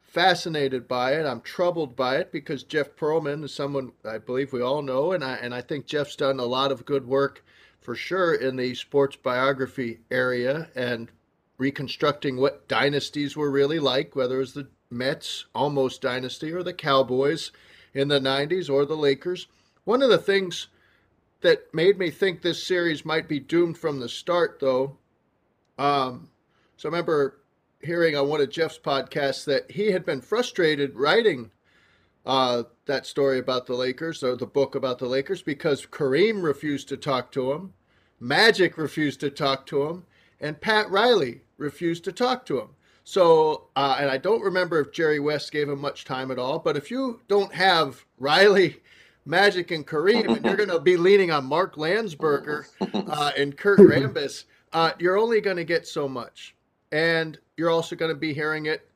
[0.00, 1.26] fascinated by it.
[1.26, 5.24] I'm troubled by it because Jeff Pearlman is someone I believe we all know, and
[5.24, 7.44] I and I think Jeff's done a lot of good work
[7.84, 11.10] for sure in the sports biography area and
[11.58, 16.72] reconstructing what dynasties were really like, whether it was the Mets almost dynasty or the
[16.72, 17.52] Cowboys
[17.92, 19.48] in the 90s or the Lakers.
[19.84, 20.68] One of the things
[21.42, 24.96] that made me think this series might be doomed from the start, though,
[25.76, 26.30] Um,
[26.76, 27.36] so I remember
[27.82, 31.50] hearing on one of Jeff's podcasts that he had been frustrated writing
[32.26, 36.88] uh, that story about the Lakers or the book about the Lakers because Kareem refused
[36.88, 37.72] to talk to him,
[38.20, 40.04] Magic refused to talk to him,
[40.40, 42.68] and Pat Riley refused to talk to him.
[43.04, 46.58] So, uh, and I don't remember if Jerry West gave him much time at all,
[46.58, 48.80] but if you don't have Riley,
[49.26, 53.78] Magic, and Kareem, and you're going to be leaning on Mark Landsberger uh, and Kurt
[53.78, 56.54] Rambis, uh, you're only going to get so much.
[56.92, 58.88] And you're also going to be hearing it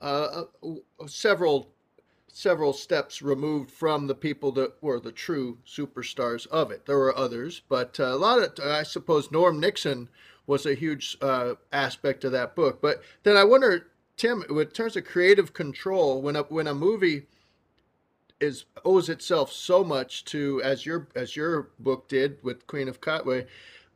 [0.00, 1.70] uh, uh, several
[2.32, 6.86] several steps removed from the people that were the true superstars of it.
[6.86, 10.08] There were others, but uh, a lot of, I suppose, Norm Nixon
[10.46, 12.80] was a huge uh, aspect of that book.
[12.80, 17.26] But then I wonder, Tim, in terms of creative control, when a, when a movie
[18.40, 23.00] is owes itself so much to, as your as your book did with Queen of
[23.00, 23.46] Katwe,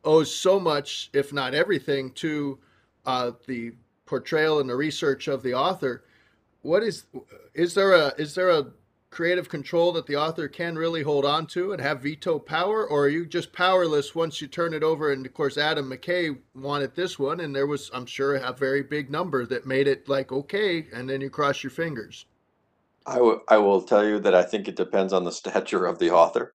[0.03, 2.59] owes so much, if not everything, to
[3.05, 3.73] uh, the
[4.05, 6.03] portrayal and the research of the author.
[6.65, 7.05] What is
[7.53, 8.71] is there a is there a
[9.11, 13.03] creative control that the author can really hold on to and have veto power, or
[13.03, 15.11] are you just powerless once you turn it over?
[15.11, 18.81] And of course, Adam McKay wanted this one, and there was, I'm sure, a very
[18.81, 22.25] big number that made it like okay, and then you cross your fingers.
[23.05, 25.99] I, w- I will tell you that I think it depends on the stature of
[25.99, 26.51] the author.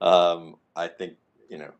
[0.00, 1.14] Um, I think
[1.48, 1.72] you know,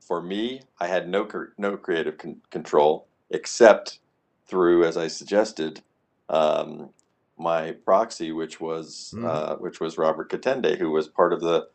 [0.00, 4.00] for me, I had no no creative con- control except
[4.48, 5.82] through, as I suggested,
[6.30, 6.90] um,
[7.36, 9.26] my proxy, which was mm.
[9.26, 11.68] uh, which was Robert Katende, who was part of the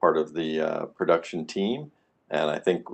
[0.00, 1.92] part of the uh, production team,
[2.30, 2.84] and I think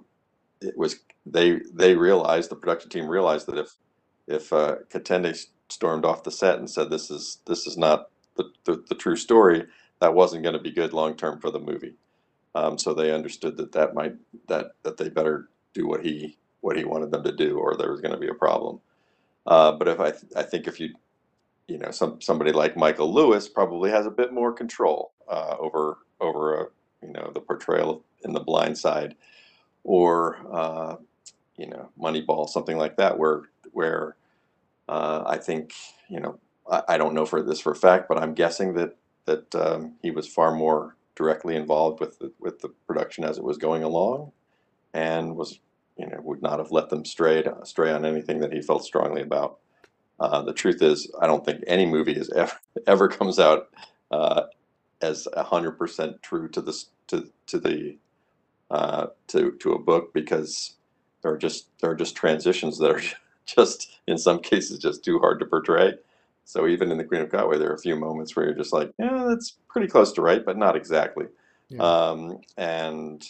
[0.60, 3.76] it was they they realized the production team realized that if
[4.26, 8.44] if uh, Katende stormed off the set and said this is this is not the,
[8.64, 9.64] the, the true story,
[10.00, 11.94] that wasn't going to be good long term for the movie.
[12.54, 14.14] Um, so they understood that that might
[14.48, 17.90] that that they better do what he what he wanted them to do, or there
[17.90, 18.80] was going to be a problem.
[19.48, 20.90] Uh, but if I th- I think if you
[21.68, 25.98] you know some somebody like Michael Lewis probably has a bit more control uh, over
[26.20, 26.66] over a,
[27.02, 29.14] you know the portrayal in The Blind Side,
[29.84, 30.96] or uh,
[31.56, 34.16] you know Moneyball, something like that, where where
[34.88, 35.72] uh, I think
[36.10, 36.38] you know
[36.70, 39.94] I, I, don't know for this for a fact, but I'm guessing that that um,
[40.02, 43.82] he was far more directly involved with the, with the production as it was going
[43.82, 44.32] along,
[44.92, 45.60] and was
[46.38, 49.58] would not have let them stray stray on anything that he felt strongly about.
[50.20, 52.52] Uh, the truth is, I don't think any movie has ever
[52.86, 53.68] ever comes out
[54.10, 54.42] uh,
[55.00, 57.96] as hundred percent true to this to to the
[58.70, 60.76] uh, to to a book because
[61.22, 63.02] there are just there are just transitions that are
[63.46, 65.94] just in some cases just too hard to portray.
[66.44, 68.72] So even in the Queen of Katwe, there are a few moments where you're just
[68.72, 71.26] like, yeah, that's pretty close to right, but not exactly.
[71.68, 71.82] Yeah.
[71.82, 73.22] Um, and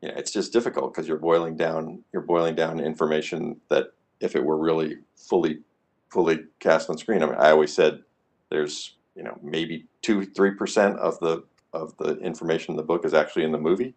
[0.00, 4.36] you know, it's just difficult because you're boiling down you're boiling down information that if
[4.36, 5.60] it were really fully
[6.08, 7.22] fully cast on screen.
[7.22, 8.02] I mean, I always said
[8.50, 13.04] there's you know maybe two three percent of the of the information in the book
[13.04, 13.94] is actually in the movie.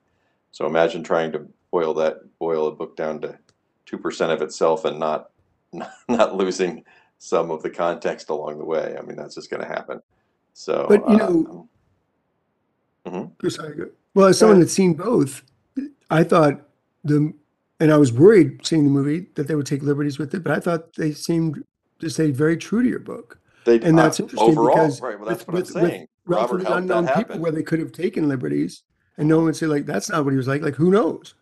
[0.52, 3.38] So imagine trying to boil that boil a book down to
[3.86, 5.32] two percent of itself and not
[6.08, 6.84] not losing
[7.18, 8.96] some of the context along the way.
[8.98, 10.02] I mean, that's just going to happen.
[10.54, 11.70] So, but you know,
[13.06, 13.50] um, mm-hmm.
[13.50, 13.90] sorry.
[14.14, 15.44] Well, as someone that's seen both,
[16.12, 16.62] I thought
[17.04, 17.34] the
[17.80, 20.52] and I was worried seeing the movie that they would take liberties with it, but
[20.52, 21.63] I thought they seemed
[22.00, 23.39] to stay very true to your book.
[23.65, 25.19] They, and that's uh, interesting overall, because right?
[25.19, 26.02] Well, that's with, what I'm saying.
[26.02, 28.84] With relatively unknown people where they could have taken liberties,
[29.17, 30.62] and no one would say like that's not what he was like.
[30.62, 31.34] Like who knows?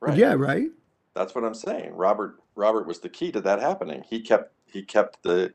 [0.00, 0.10] Right.
[0.10, 0.68] But yeah, right.
[1.14, 1.94] That's what I'm saying.
[1.94, 4.04] Robert Robert was the key to that happening.
[4.08, 5.52] He kept he kept the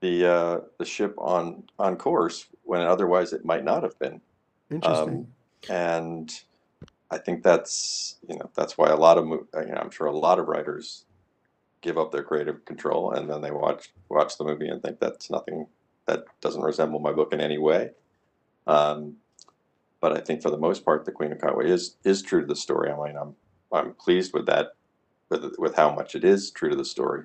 [0.00, 4.20] the uh, the ship on on course when otherwise it might not have been.
[4.70, 5.08] Interesting.
[5.08, 5.26] Um,
[5.68, 6.42] and
[7.10, 10.16] I think that's you know that's why a lot of you know, I'm sure a
[10.16, 11.04] lot of writers
[11.80, 15.30] give up their creative control and then they watch watch the movie and think that's
[15.30, 15.66] nothing
[16.06, 17.90] that doesn't resemble my book in any way.
[18.66, 19.16] Um,
[20.00, 22.46] but I think for the most part, the Queen of Katwe is is true to
[22.46, 22.90] the story.
[22.90, 23.34] I mean, I'm
[23.72, 24.74] I'm pleased with that,
[25.28, 27.24] with with how much it is true to the story.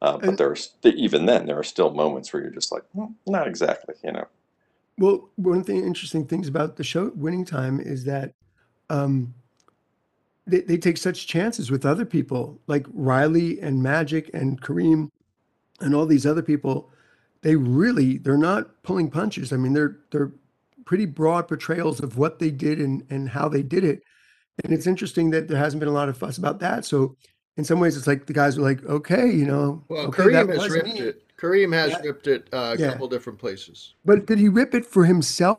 [0.00, 3.46] Uh, but there's even then there are still moments where you're just like, hmm, not
[3.46, 4.26] exactly, you know.
[4.98, 8.34] Well, one of the interesting things about the show Winning Time is that
[8.92, 9.34] um,
[10.46, 15.10] they, they take such chances with other people like Riley and Magic and Kareem
[15.80, 16.90] and all these other people.
[17.40, 19.52] They really they're not pulling punches.
[19.52, 20.32] I mean, they're they're
[20.84, 24.02] pretty broad portrayals of what they did and and how they did it.
[24.62, 26.84] And it's interesting that there hasn't been a lot of fuss about that.
[26.84, 27.16] So
[27.56, 29.82] in some ways, it's like the guys are like, okay, you know.
[29.88, 31.00] Well, okay, Kareem has ripped me.
[31.00, 31.22] it.
[31.36, 31.98] Kareem has yeah.
[32.04, 32.90] ripped it uh, a yeah.
[32.90, 33.94] couple different places.
[34.04, 35.58] But did he rip it for himself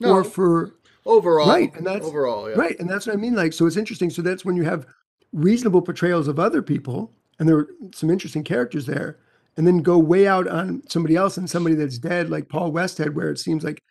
[0.00, 0.10] no.
[0.10, 0.74] or for
[1.10, 2.56] overall right and that's overall yeah.
[2.56, 4.86] right and that's what i mean like so it's interesting so that's when you have
[5.32, 9.18] reasonable portrayals of other people, and there were some interesting characters there,
[9.56, 13.14] and then go way out on somebody else and somebody that's dead, like Paul Westhead,
[13.14, 13.82] where it seems like,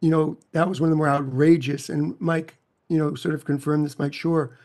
[0.00, 1.88] you know, that was one of the more outrageous.
[1.88, 2.56] And Mike,
[2.88, 4.58] you know, sort of confirmed this, Mike Shore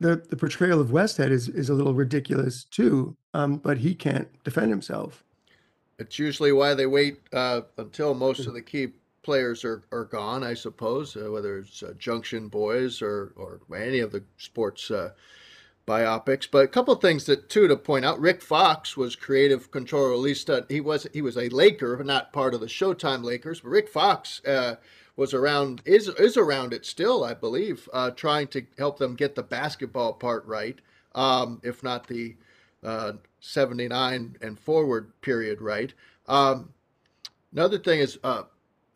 [0.00, 4.28] The, the portrayal of Westhead is, is a little ridiculous too, um, but he can't
[4.44, 5.24] defend himself.
[5.98, 8.88] It's usually why they wait uh, until most of the key
[9.22, 14.00] players are, are gone, I suppose, uh, whether it's uh, Junction Boys or, or any
[14.00, 15.10] of the sports uh,
[15.86, 16.48] biopics.
[16.50, 20.12] But a couple of things that too to point out: Rick Fox was creative control.
[20.12, 23.60] At least uh, he was he was a Laker, not part of the Showtime Lakers.
[23.60, 24.76] But Rick Fox uh,
[25.16, 29.34] was around is is around it still, I believe, uh, trying to help them get
[29.34, 30.78] the basketball part right,
[31.14, 32.36] um, if not the
[32.84, 35.92] uh, 79 and forward period right.
[36.26, 36.72] Um,
[37.52, 38.18] another thing is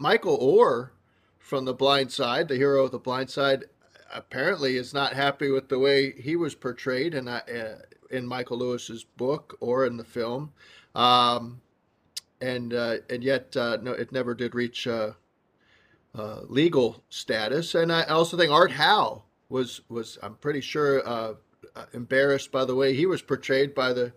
[0.03, 0.91] Michael Oher
[1.39, 3.67] from The Blind Side, the hero of The Blind Side,
[4.13, 7.79] apparently is not happy with the way he was portrayed in uh,
[8.11, 10.53] in Michael Lewis's book or in the film,
[10.97, 11.61] um,
[12.41, 15.13] and uh, and yet uh, no, it never did reach uh,
[16.17, 17.77] uh, legal status.
[17.77, 21.35] And I also think Art Howe was was I'm pretty sure uh,
[21.93, 24.13] embarrassed by the way he was portrayed by the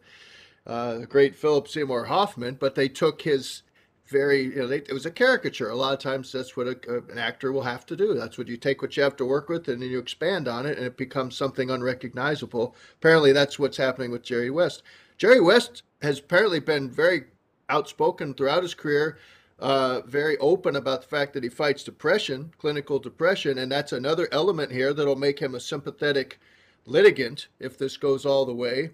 [1.08, 3.62] great Philip Seymour Hoffman, but they took his
[4.08, 5.70] very you know they, it was a caricature.
[5.70, 8.14] A lot of times that's what a, an actor will have to do.
[8.14, 10.66] That's what you take what you have to work with and then you expand on
[10.66, 12.76] it and it becomes something unrecognizable.
[12.96, 14.84] Apparently that's what's happening with jerry west.
[15.18, 17.26] Jerry west has apparently been very
[17.70, 19.18] outspoken throughout his career
[19.60, 24.28] uh, very open about the fact that he fights depression clinical depression and that's another
[24.32, 26.40] element here that'll make him a sympathetic
[26.86, 28.92] litigant if this goes all the way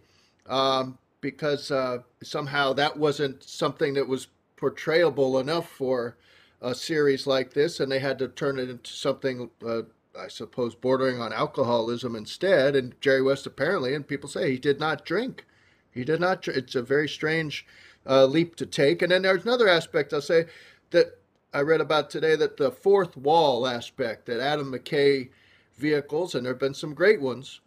[0.47, 4.27] um, because uh, somehow that wasn't something that was
[4.61, 6.15] portrayable enough for
[6.61, 9.81] a series like this, and they had to turn it into something, uh,
[10.17, 12.75] I suppose, bordering on alcoholism instead.
[12.75, 15.45] And Jerry West apparently, and people say he did not drink.
[15.91, 16.47] He did not.
[16.47, 17.65] It's a very strange
[18.07, 19.01] uh, leap to take.
[19.01, 20.45] And then there's another aspect I'll say
[20.91, 21.19] that
[21.51, 25.29] I read about today that the fourth wall aspect that Adam McKay
[25.75, 27.59] vehicles, and there have been some great ones,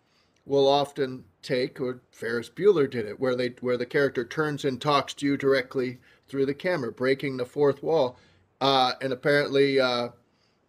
[0.47, 4.81] will often take, or Ferris Bueller did it, where they where the character turns and
[4.81, 8.19] talks to you directly through the camera, breaking the fourth wall.
[8.61, 10.09] Uh, and apparently, uh,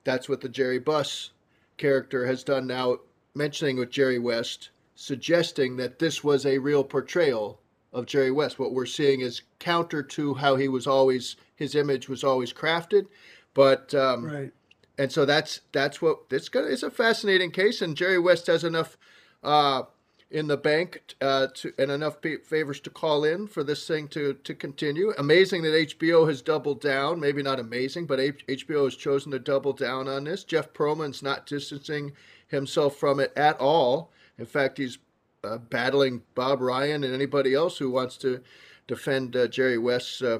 [0.04, 1.32] that's what the Jerry Buss
[1.78, 2.98] character has done now,
[3.34, 7.60] mentioning with Jerry West, suggesting that this was a real portrayal
[7.94, 8.60] of Jerry West.
[8.60, 13.08] What we're seeing is counter to how he was always, his image was always crafted.
[13.54, 14.52] But, um, right.
[14.98, 16.68] And so that's that's what it's gonna.
[16.68, 18.98] It's a fascinating case, and Jerry West has enough
[19.44, 19.84] uh,
[20.32, 24.34] in the bank uh, to, and enough favors to call in for this thing to,
[24.44, 25.14] to continue.
[25.18, 27.20] Amazing that HBO has doubled down.
[27.20, 30.44] Maybe not amazing, but H- HBO has chosen to double down on this.
[30.44, 32.14] Jeff Pearlman's not distancing
[32.48, 34.12] himself from it at all.
[34.38, 34.98] In fact, he's
[35.44, 38.42] uh, battling Bob Ryan and anybody else who wants to
[38.88, 40.40] defend uh, Jerry West's uh,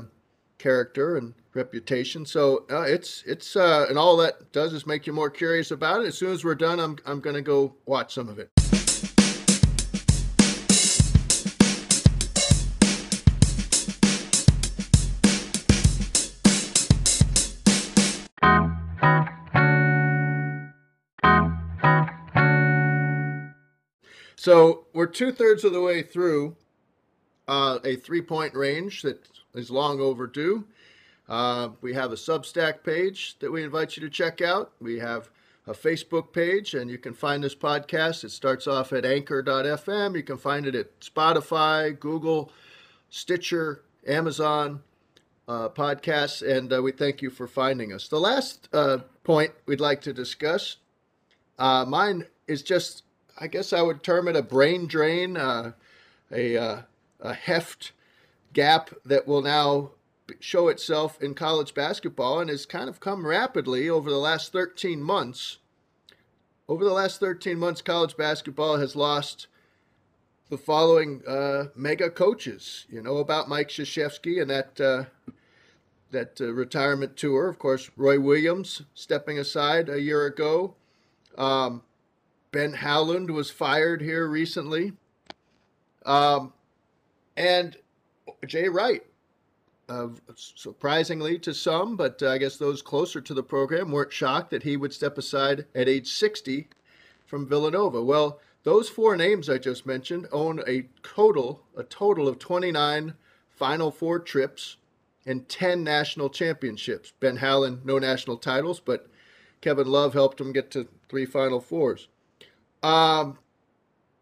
[0.58, 2.26] character and reputation.
[2.26, 6.02] So uh, it's it's uh, and all that does is make you more curious about
[6.02, 6.08] it.
[6.08, 8.50] As soon as we're done, I'm I'm going to go watch some of it.
[24.46, 26.56] So we're two thirds of the way through
[27.48, 30.66] uh, a three point range that is long overdue.
[31.28, 34.72] Uh, we have a Substack page that we invite you to check out.
[34.80, 35.32] We have
[35.66, 38.24] a Facebook page, and you can find this podcast.
[38.24, 40.16] It starts off at anchor.fm.
[40.16, 42.52] You can find it at Spotify, Google,
[43.10, 44.84] Stitcher, Amazon
[45.48, 48.08] uh, podcasts, and uh, we thank you for finding us.
[48.08, 50.78] The last uh, point we'd like to discuss,
[51.58, 53.02] uh, mine is just
[53.38, 55.74] I guess I would term it a brain drain, uh,
[56.32, 56.82] a, uh,
[57.20, 57.92] a heft
[58.54, 59.92] gap that will now
[60.40, 65.02] show itself in college basketball and has kind of come rapidly over the last 13
[65.04, 65.58] months.
[66.68, 69.48] Over the last 13 months, college basketball has lost
[70.50, 72.86] the following uh, mega coaches.
[72.90, 75.06] You know about Mike Krzyzewski and that uh,
[76.12, 77.50] that uh, retirement tour.
[77.50, 80.76] Of course, Roy Williams stepping aside a year ago.
[81.38, 81.84] Um,
[82.56, 84.94] Ben Howland was fired here recently.
[86.06, 86.54] Um,
[87.36, 87.76] and
[88.48, 89.04] Jay Wright,
[89.90, 94.52] uh, surprisingly to some, but uh, I guess those closer to the program weren't shocked
[94.52, 96.70] that he would step aside at age 60
[97.26, 98.02] from Villanova.
[98.02, 103.16] Well, those four names I just mentioned own a total, a total of 29
[103.50, 104.78] Final Four trips
[105.26, 107.12] and 10 national championships.
[107.20, 109.10] Ben Howland, no national titles, but
[109.60, 112.08] Kevin Love helped him get to three Final Fours.
[112.86, 113.40] Um,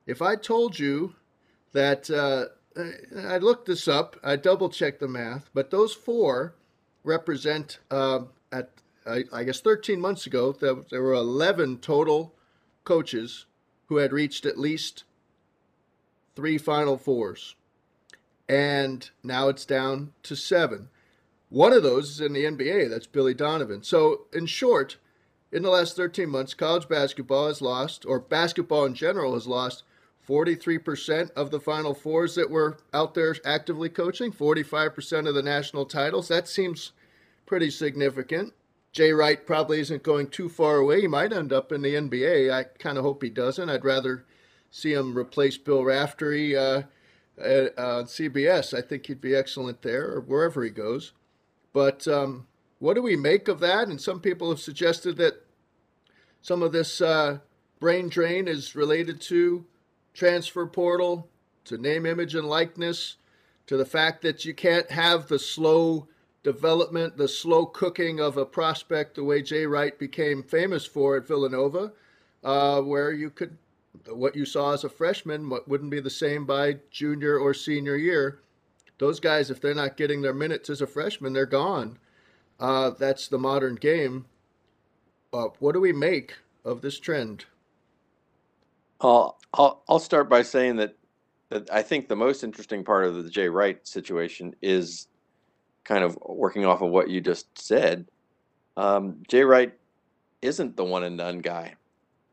[0.08, 1.16] if I told you
[1.74, 2.46] that uh,
[3.28, 6.56] I looked this up, I double checked the math, but those four
[7.04, 8.22] represent uh,
[8.54, 8.70] at
[9.06, 12.34] I, guess 13 months ago there were 11 total
[12.86, 13.48] coaches
[13.88, 15.04] who had reached at least
[16.38, 17.56] three Final Fours,
[18.48, 20.88] and now it's down to seven.
[21.50, 22.90] One of those is in the NBA.
[22.90, 23.84] That's Billy Donovan.
[23.84, 24.96] So, in short,
[25.54, 29.84] in the last 13 months, college basketball has lost, or basketball in general has lost
[30.28, 35.86] 43% of the Final Fours that were out there actively coaching, 45% of the national
[35.86, 36.28] titles.
[36.28, 36.94] That seems
[37.46, 38.54] pretty significant.
[38.92, 41.02] Jay Wright probably isn't going too far away.
[41.02, 42.52] He might end up in the NBA.
[42.52, 43.70] I kind of hope he doesn't.
[43.70, 44.26] I'd rather
[44.72, 46.84] see him replace Bill Raftery uh,
[47.38, 48.76] at, uh, CBS.
[48.76, 51.12] I think he'd be excellent there or wherever he goes.
[51.74, 52.48] But um,
[52.80, 53.88] what do we make of that?
[53.88, 55.43] And some people have suggested that
[56.44, 57.40] some of this uh,
[57.80, 59.66] brain drain is related to
[60.14, 61.30] transfer portal,
[61.64, 63.16] to name, image, and likeness,
[63.66, 66.10] to the fact that you can't have the slow
[66.44, 71.26] development, the slow cooking of a prospect the way Jay Wright became famous for at
[71.26, 71.94] Villanova,
[72.44, 73.58] uh, where you could,
[74.10, 78.40] what you saw as a freshman wouldn't be the same by junior or senior year.
[78.98, 82.00] Those guys, if they're not getting their minutes as a freshman, they're gone.
[82.60, 84.26] Uh, that's the modern game.
[85.34, 87.46] What do we make of this trend?
[89.02, 90.96] I'll, I'll, I'll start by saying that,
[91.50, 95.08] that I think the most interesting part of the Jay Wright situation is
[95.84, 98.06] kind of working off of what you just said.
[98.78, 99.74] Um, Jay Wright
[100.42, 101.76] isn't the one and done guy.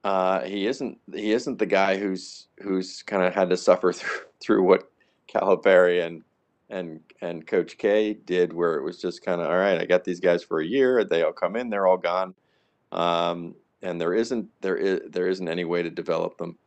[0.05, 0.99] Uh, he isn't.
[1.13, 4.91] He isn't the guy who's who's kind of had to suffer through through what
[5.29, 6.23] Calipari and
[6.71, 9.79] and and Coach K did, where it was just kind of all right.
[9.79, 11.05] I got these guys for a year.
[11.05, 11.69] They all come in.
[11.69, 12.35] They're all gone.
[12.93, 16.59] Um, and there isn't there is there isn't any way to develop them.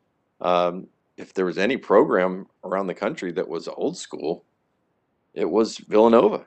[0.41, 4.43] Um, if there was any program around the country that was old school,
[5.33, 6.45] it was Villanova.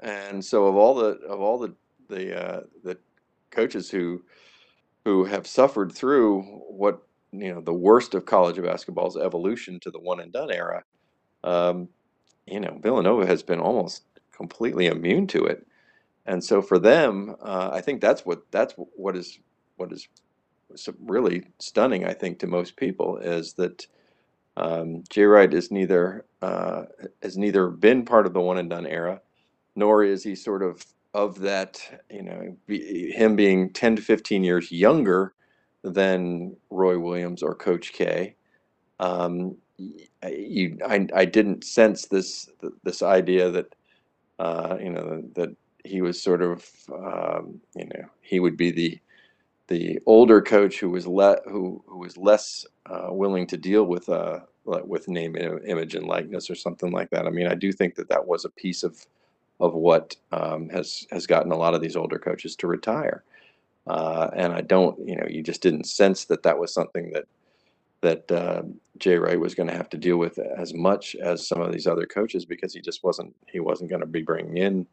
[0.00, 1.74] And so of all the of all the
[2.08, 2.98] the uh, the
[3.50, 4.22] coaches who
[5.04, 7.02] who have suffered through what
[7.32, 10.84] you know the worst of college basketball's evolution to the one and done era,
[11.44, 11.88] um,
[12.46, 15.66] you know Villanova has been almost completely immune to it.
[16.28, 19.38] And so for them, uh, I think that's what that's what is
[19.76, 20.06] what is
[21.00, 23.86] really stunning, I think, to most people is that
[24.58, 26.82] um, Jay Wright is neither uh,
[27.22, 29.22] has neither been part of the one and done era,
[29.74, 32.02] nor is he sort of of that.
[32.10, 35.32] You know, be, him being ten to fifteen years younger
[35.82, 38.36] than Roy Williams or Coach K.
[39.00, 42.50] Um, you, I, I didn't sense this
[42.84, 43.74] this idea that
[44.38, 45.56] uh, you know that
[45.88, 48.98] he was sort of um, you know he would be the
[49.68, 54.08] the older coach who was le- who who was less uh, willing to deal with
[54.08, 57.26] uh with name image and likeness or something like that.
[57.26, 59.06] I mean, I do think that that was a piece of
[59.60, 63.24] of what um, has has gotten a lot of these older coaches to retire.
[63.86, 67.24] Uh, and I don't, you know, you just didn't sense that that was something that
[68.00, 68.62] that uh,
[68.98, 71.86] Jay Wright was going to have to deal with as much as some of these
[71.86, 74.86] other coaches because he just wasn't he wasn't going to be bringing in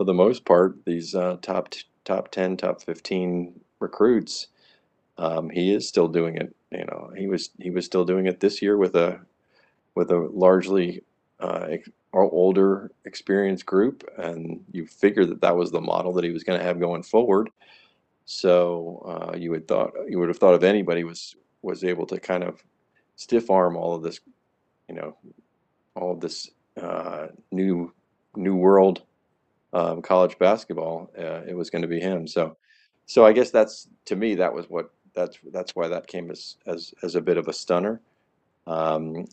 [0.00, 1.74] for the most part these uh, top
[2.06, 4.46] top ten, top fifteen recruits,
[5.18, 6.56] um, he is still doing it.
[6.72, 9.20] You know, he was he was still doing it this year with a
[9.94, 11.02] with a largely
[11.38, 11.66] uh,
[12.14, 16.58] older, experienced group, and you figure that that was the model that he was going
[16.58, 17.50] to have going forward.
[18.24, 22.18] So uh, you would thought you would have thought if anybody was was able to
[22.18, 22.64] kind of
[23.16, 24.18] stiff arm all of this,
[24.88, 25.18] you know,
[25.94, 27.92] all of this uh, new
[28.34, 29.02] new world
[29.72, 32.26] um, college basketball, uh, it was going to be him.
[32.26, 32.56] So
[33.06, 36.56] so I guess that's to me that was what that's that's why that came as
[36.66, 38.00] as as a bit of a stunner.
[38.66, 39.26] Um,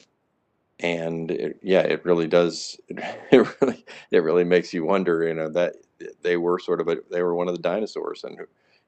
[0.80, 2.80] and it, yeah, it really does.
[3.32, 5.28] It, really it really makes you wonder.
[5.28, 5.76] You know that
[6.22, 8.40] they were sort of a they were one of the dinosaurs, and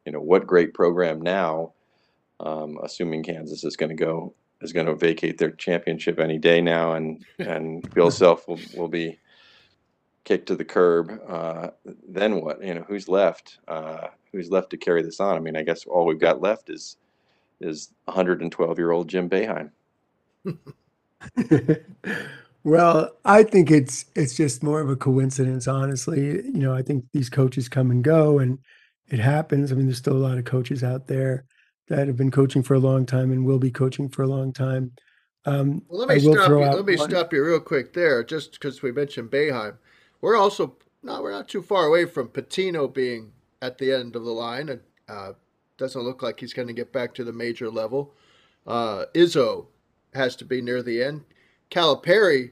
[0.06, 1.74] you know what great program now.
[2.40, 6.62] Um, assuming Kansas is going to go is going to vacate their championship any day
[6.62, 9.20] now, and and Bill Self will will be
[10.30, 11.20] kicked to the curb.
[11.28, 11.72] Uh,
[12.08, 12.64] then what?
[12.64, 13.58] You know, who's left?
[13.68, 15.36] Uh, who's left to carry this on?
[15.36, 16.98] I mean, I guess all we've got left is
[17.60, 19.72] is 112 year old Jim Boeheim.
[22.64, 26.22] well, I think it's it's just more of a coincidence, honestly.
[26.22, 28.60] You know, I think these coaches come and go, and
[29.08, 29.72] it happens.
[29.72, 31.46] I mean, there's still a lot of coaches out there
[31.88, 34.54] that have been coaching for a long time and will be coaching for a long
[34.54, 34.92] time.
[35.46, 36.60] Um, well, let me stop you.
[36.60, 37.10] Let me one.
[37.10, 39.78] stop you real quick there, just because we mentioned Boeheim.
[40.22, 44.24] We're also no, we're not too far away from Pitino being at the end of
[44.24, 44.70] the line.
[44.70, 45.34] It uh,
[45.78, 48.14] doesn't look like he's going to get back to the major level.
[48.68, 49.68] Uh, Izzo
[50.14, 51.24] has to be near the end.
[51.72, 52.52] Calipari,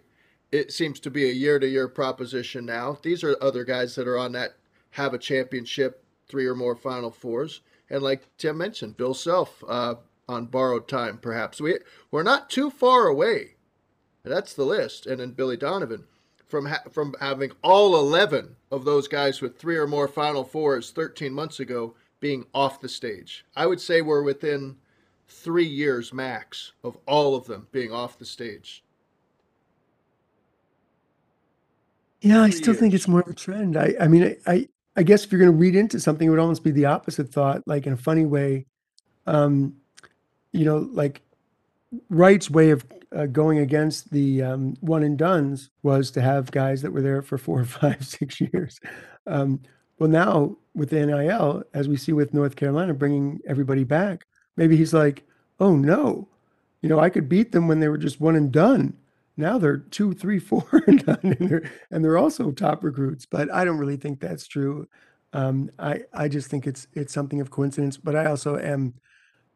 [0.52, 2.98] it seems to be a year to year proposition now.
[3.02, 4.56] These are other guys that are on that
[4.92, 7.62] have a championship, three or more Final Fours.
[7.90, 9.96] And like Tim mentioned, Bill Self uh,
[10.30, 11.60] on borrowed time, perhaps.
[11.60, 11.80] We,
[12.12, 13.56] we're not too far away.
[14.24, 15.06] That's the list.
[15.06, 16.06] And then Billy Donovan
[16.48, 20.92] from ha- from having all 11 of those guys with three or more Final Fours
[20.92, 23.46] 13 months ago being off the stage.
[23.56, 24.78] I would say we're within
[25.28, 28.84] three years max of all of them being off the stage.
[32.22, 33.78] Yeah, I Three still think it's more of a trend.
[33.78, 36.32] I, I mean, I, I, I guess if you're going to read into something, it
[36.32, 38.66] would almost be the opposite thought, like in a funny way.
[39.28, 39.76] Um,
[40.52, 41.22] you know, like
[42.10, 42.86] Wright's way of
[43.16, 47.22] uh, going against the um, one and duns was to have guys that were there
[47.22, 48.80] for four, five, six years.
[49.26, 49.62] Um,
[50.00, 54.26] well, now with the NIL, as we see with North Carolina bringing everybody back,
[54.56, 55.24] maybe he's like,
[55.60, 56.28] oh no,
[56.82, 58.94] you know, I could beat them when they were just one and done.
[59.38, 63.26] Now they're two, three, four and done, and they're and they're also top recruits.
[63.26, 64.88] But I don't really think that's true.
[65.34, 67.98] Um, I I just think it's it's something of coincidence.
[67.98, 68.94] But I also am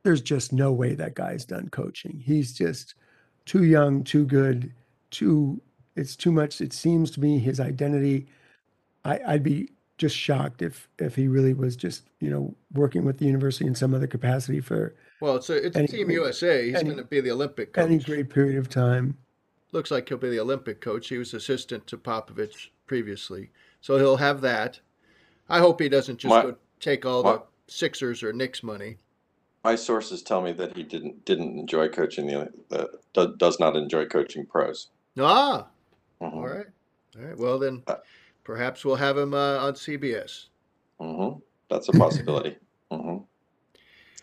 [0.03, 2.21] there's just no way that guy's done coaching.
[2.25, 2.95] He's just
[3.45, 4.73] too young, too good,
[5.11, 5.61] too.
[5.95, 6.61] It's too much.
[6.61, 8.27] It seems to me his identity.
[9.05, 13.19] I, I'd be just shocked if if he really was just you know working with
[13.19, 16.65] the university in some other capacity for Well, it's a, it's Any- Team USA.
[16.67, 17.85] He's any- going to be the Olympic coach.
[17.85, 19.17] any great period of time.
[19.73, 21.07] Looks like he'll be the Olympic coach.
[21.09, 24.79] He was assistant to Popovich previously, so he'll have that.
[25.49, 28.97] I hope he doesn't just My- go take all my- the Sixers or Knicks money.
[29.63, 33.75] My sources tell me that he didn't didn't enjoy coaching the, the do- does not
[33.75, 34.87] enjoy coaching pros.
[35.19, 35.67] Ah,
[36.21, 36.33] Mhm.
[36.33, 36.65] all right,
[37.17, 37.37] all right.
[37.37, 37.95] Well then, Uh,
[38.43, 40.47] perhaps we'll have him uh, on CBS.
[40.99, 41.39] Mm-hmm.
[41.69, 42.57] That's a possibility.
[42.91, 43.17] mm-hmm.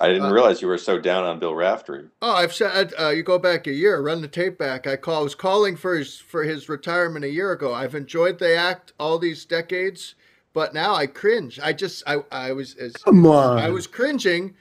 [0.00, 2.08] I didn't Uh, realize you were so down on Bill Raftery.
[2.22, 4.86] Oh, I've said uh, you go back a year, run the tape back.
[4.88, 7.72] I call I was calling for his for his retirement a year ago.
[7.72, 10.16] I've enjoyed the act all these decades,
[10.52, 11.60] but now I cringe.
[11.60, 13.58] I just I I was as Come on.
[13.58, 14.56] I was cringing.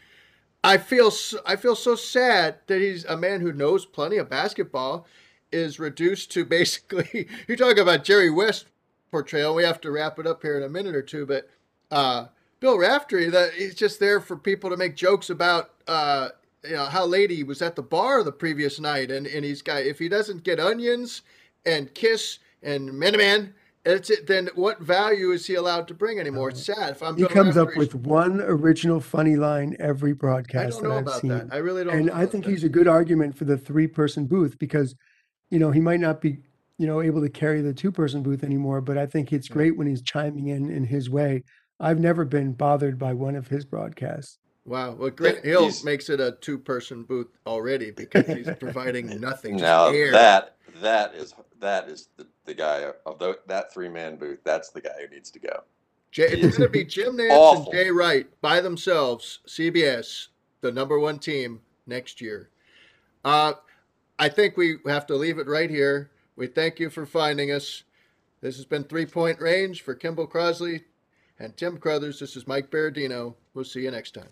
[0.64, 4.30] I feel so, I feel so sad that he's a man who knows plenty of
[4.30, 5.08] basketball
[5.52, 8.66] is reduced to basically you're talking about Jerry West
[9.12, 9.56] portrayal.
[9.56, 11.50] We have to wrap it up here in a minute or two, but
[11.92, 12.26] uh,
[12.60, 16.30] Bill Raftery that he's just there for people to make jokes about uh,
[16.64, 19.62] you know how late he was at the bar the previous night, and and he's
[19.62, 21.22] got if he doesn't get onions
[21.66, 23.54] and kiss and Miniman.
[23.90, 26.50] It's it, then what value is he allowed to bring anymore?
[26.50, 26.90] It's uh, sad.
[26.92, 30.80] If I'm he comes up with one original funny line every broadcast.
[30.80, 31.30] I don't that know I've about seen.
[31.30, 31.48] that.
[31.52, 31.94] I really don't.
[31.96, 32.52] and know I think that.
[32.52, 34.96] he's a good argument for the three person booth because,
[35.50, 36.40] you know, he might not be,
[36.78, 39.78] you know, able to carry the two person booth anymore, but I think it's great
[39.78, 41.44] when he's chiming in in his way.
[41.80, 44.38] I've never been bothered by one of his broadcasts.
[44.66, 44.92] wow.
[44.96, 49.54] Well, Grant Hill he's- makes it a two-person booth already because he's providing nothing.
[49.54, 50.12] Just Now air.
[50.12, 54.40] that that is that is the, the guy of the, that three man booth.
[54.44, 55.64] That's the guy who needs to go.
[56.10, 57.66] Jay, it's going to be Jim Nantz Awful.
[57.66, 59.40] and Jay Wright by themselves.
[59.48, 60.28] CBS,
[60.62, 62.50] the number one team next year.
[63.24, 63.54] Uh,
[64.18, 66.10] I think we have to leave it right here.
[66.36, 67.84] We thank you for finding us.
[68.42, 70.84] This has been Three Point Range for Kimball Crosley
[71.40, 72.20] and Tim Crothers.
[72.20, 73.36] This is Mike Berardino.
[73.54, 74.30] We'll see you next time.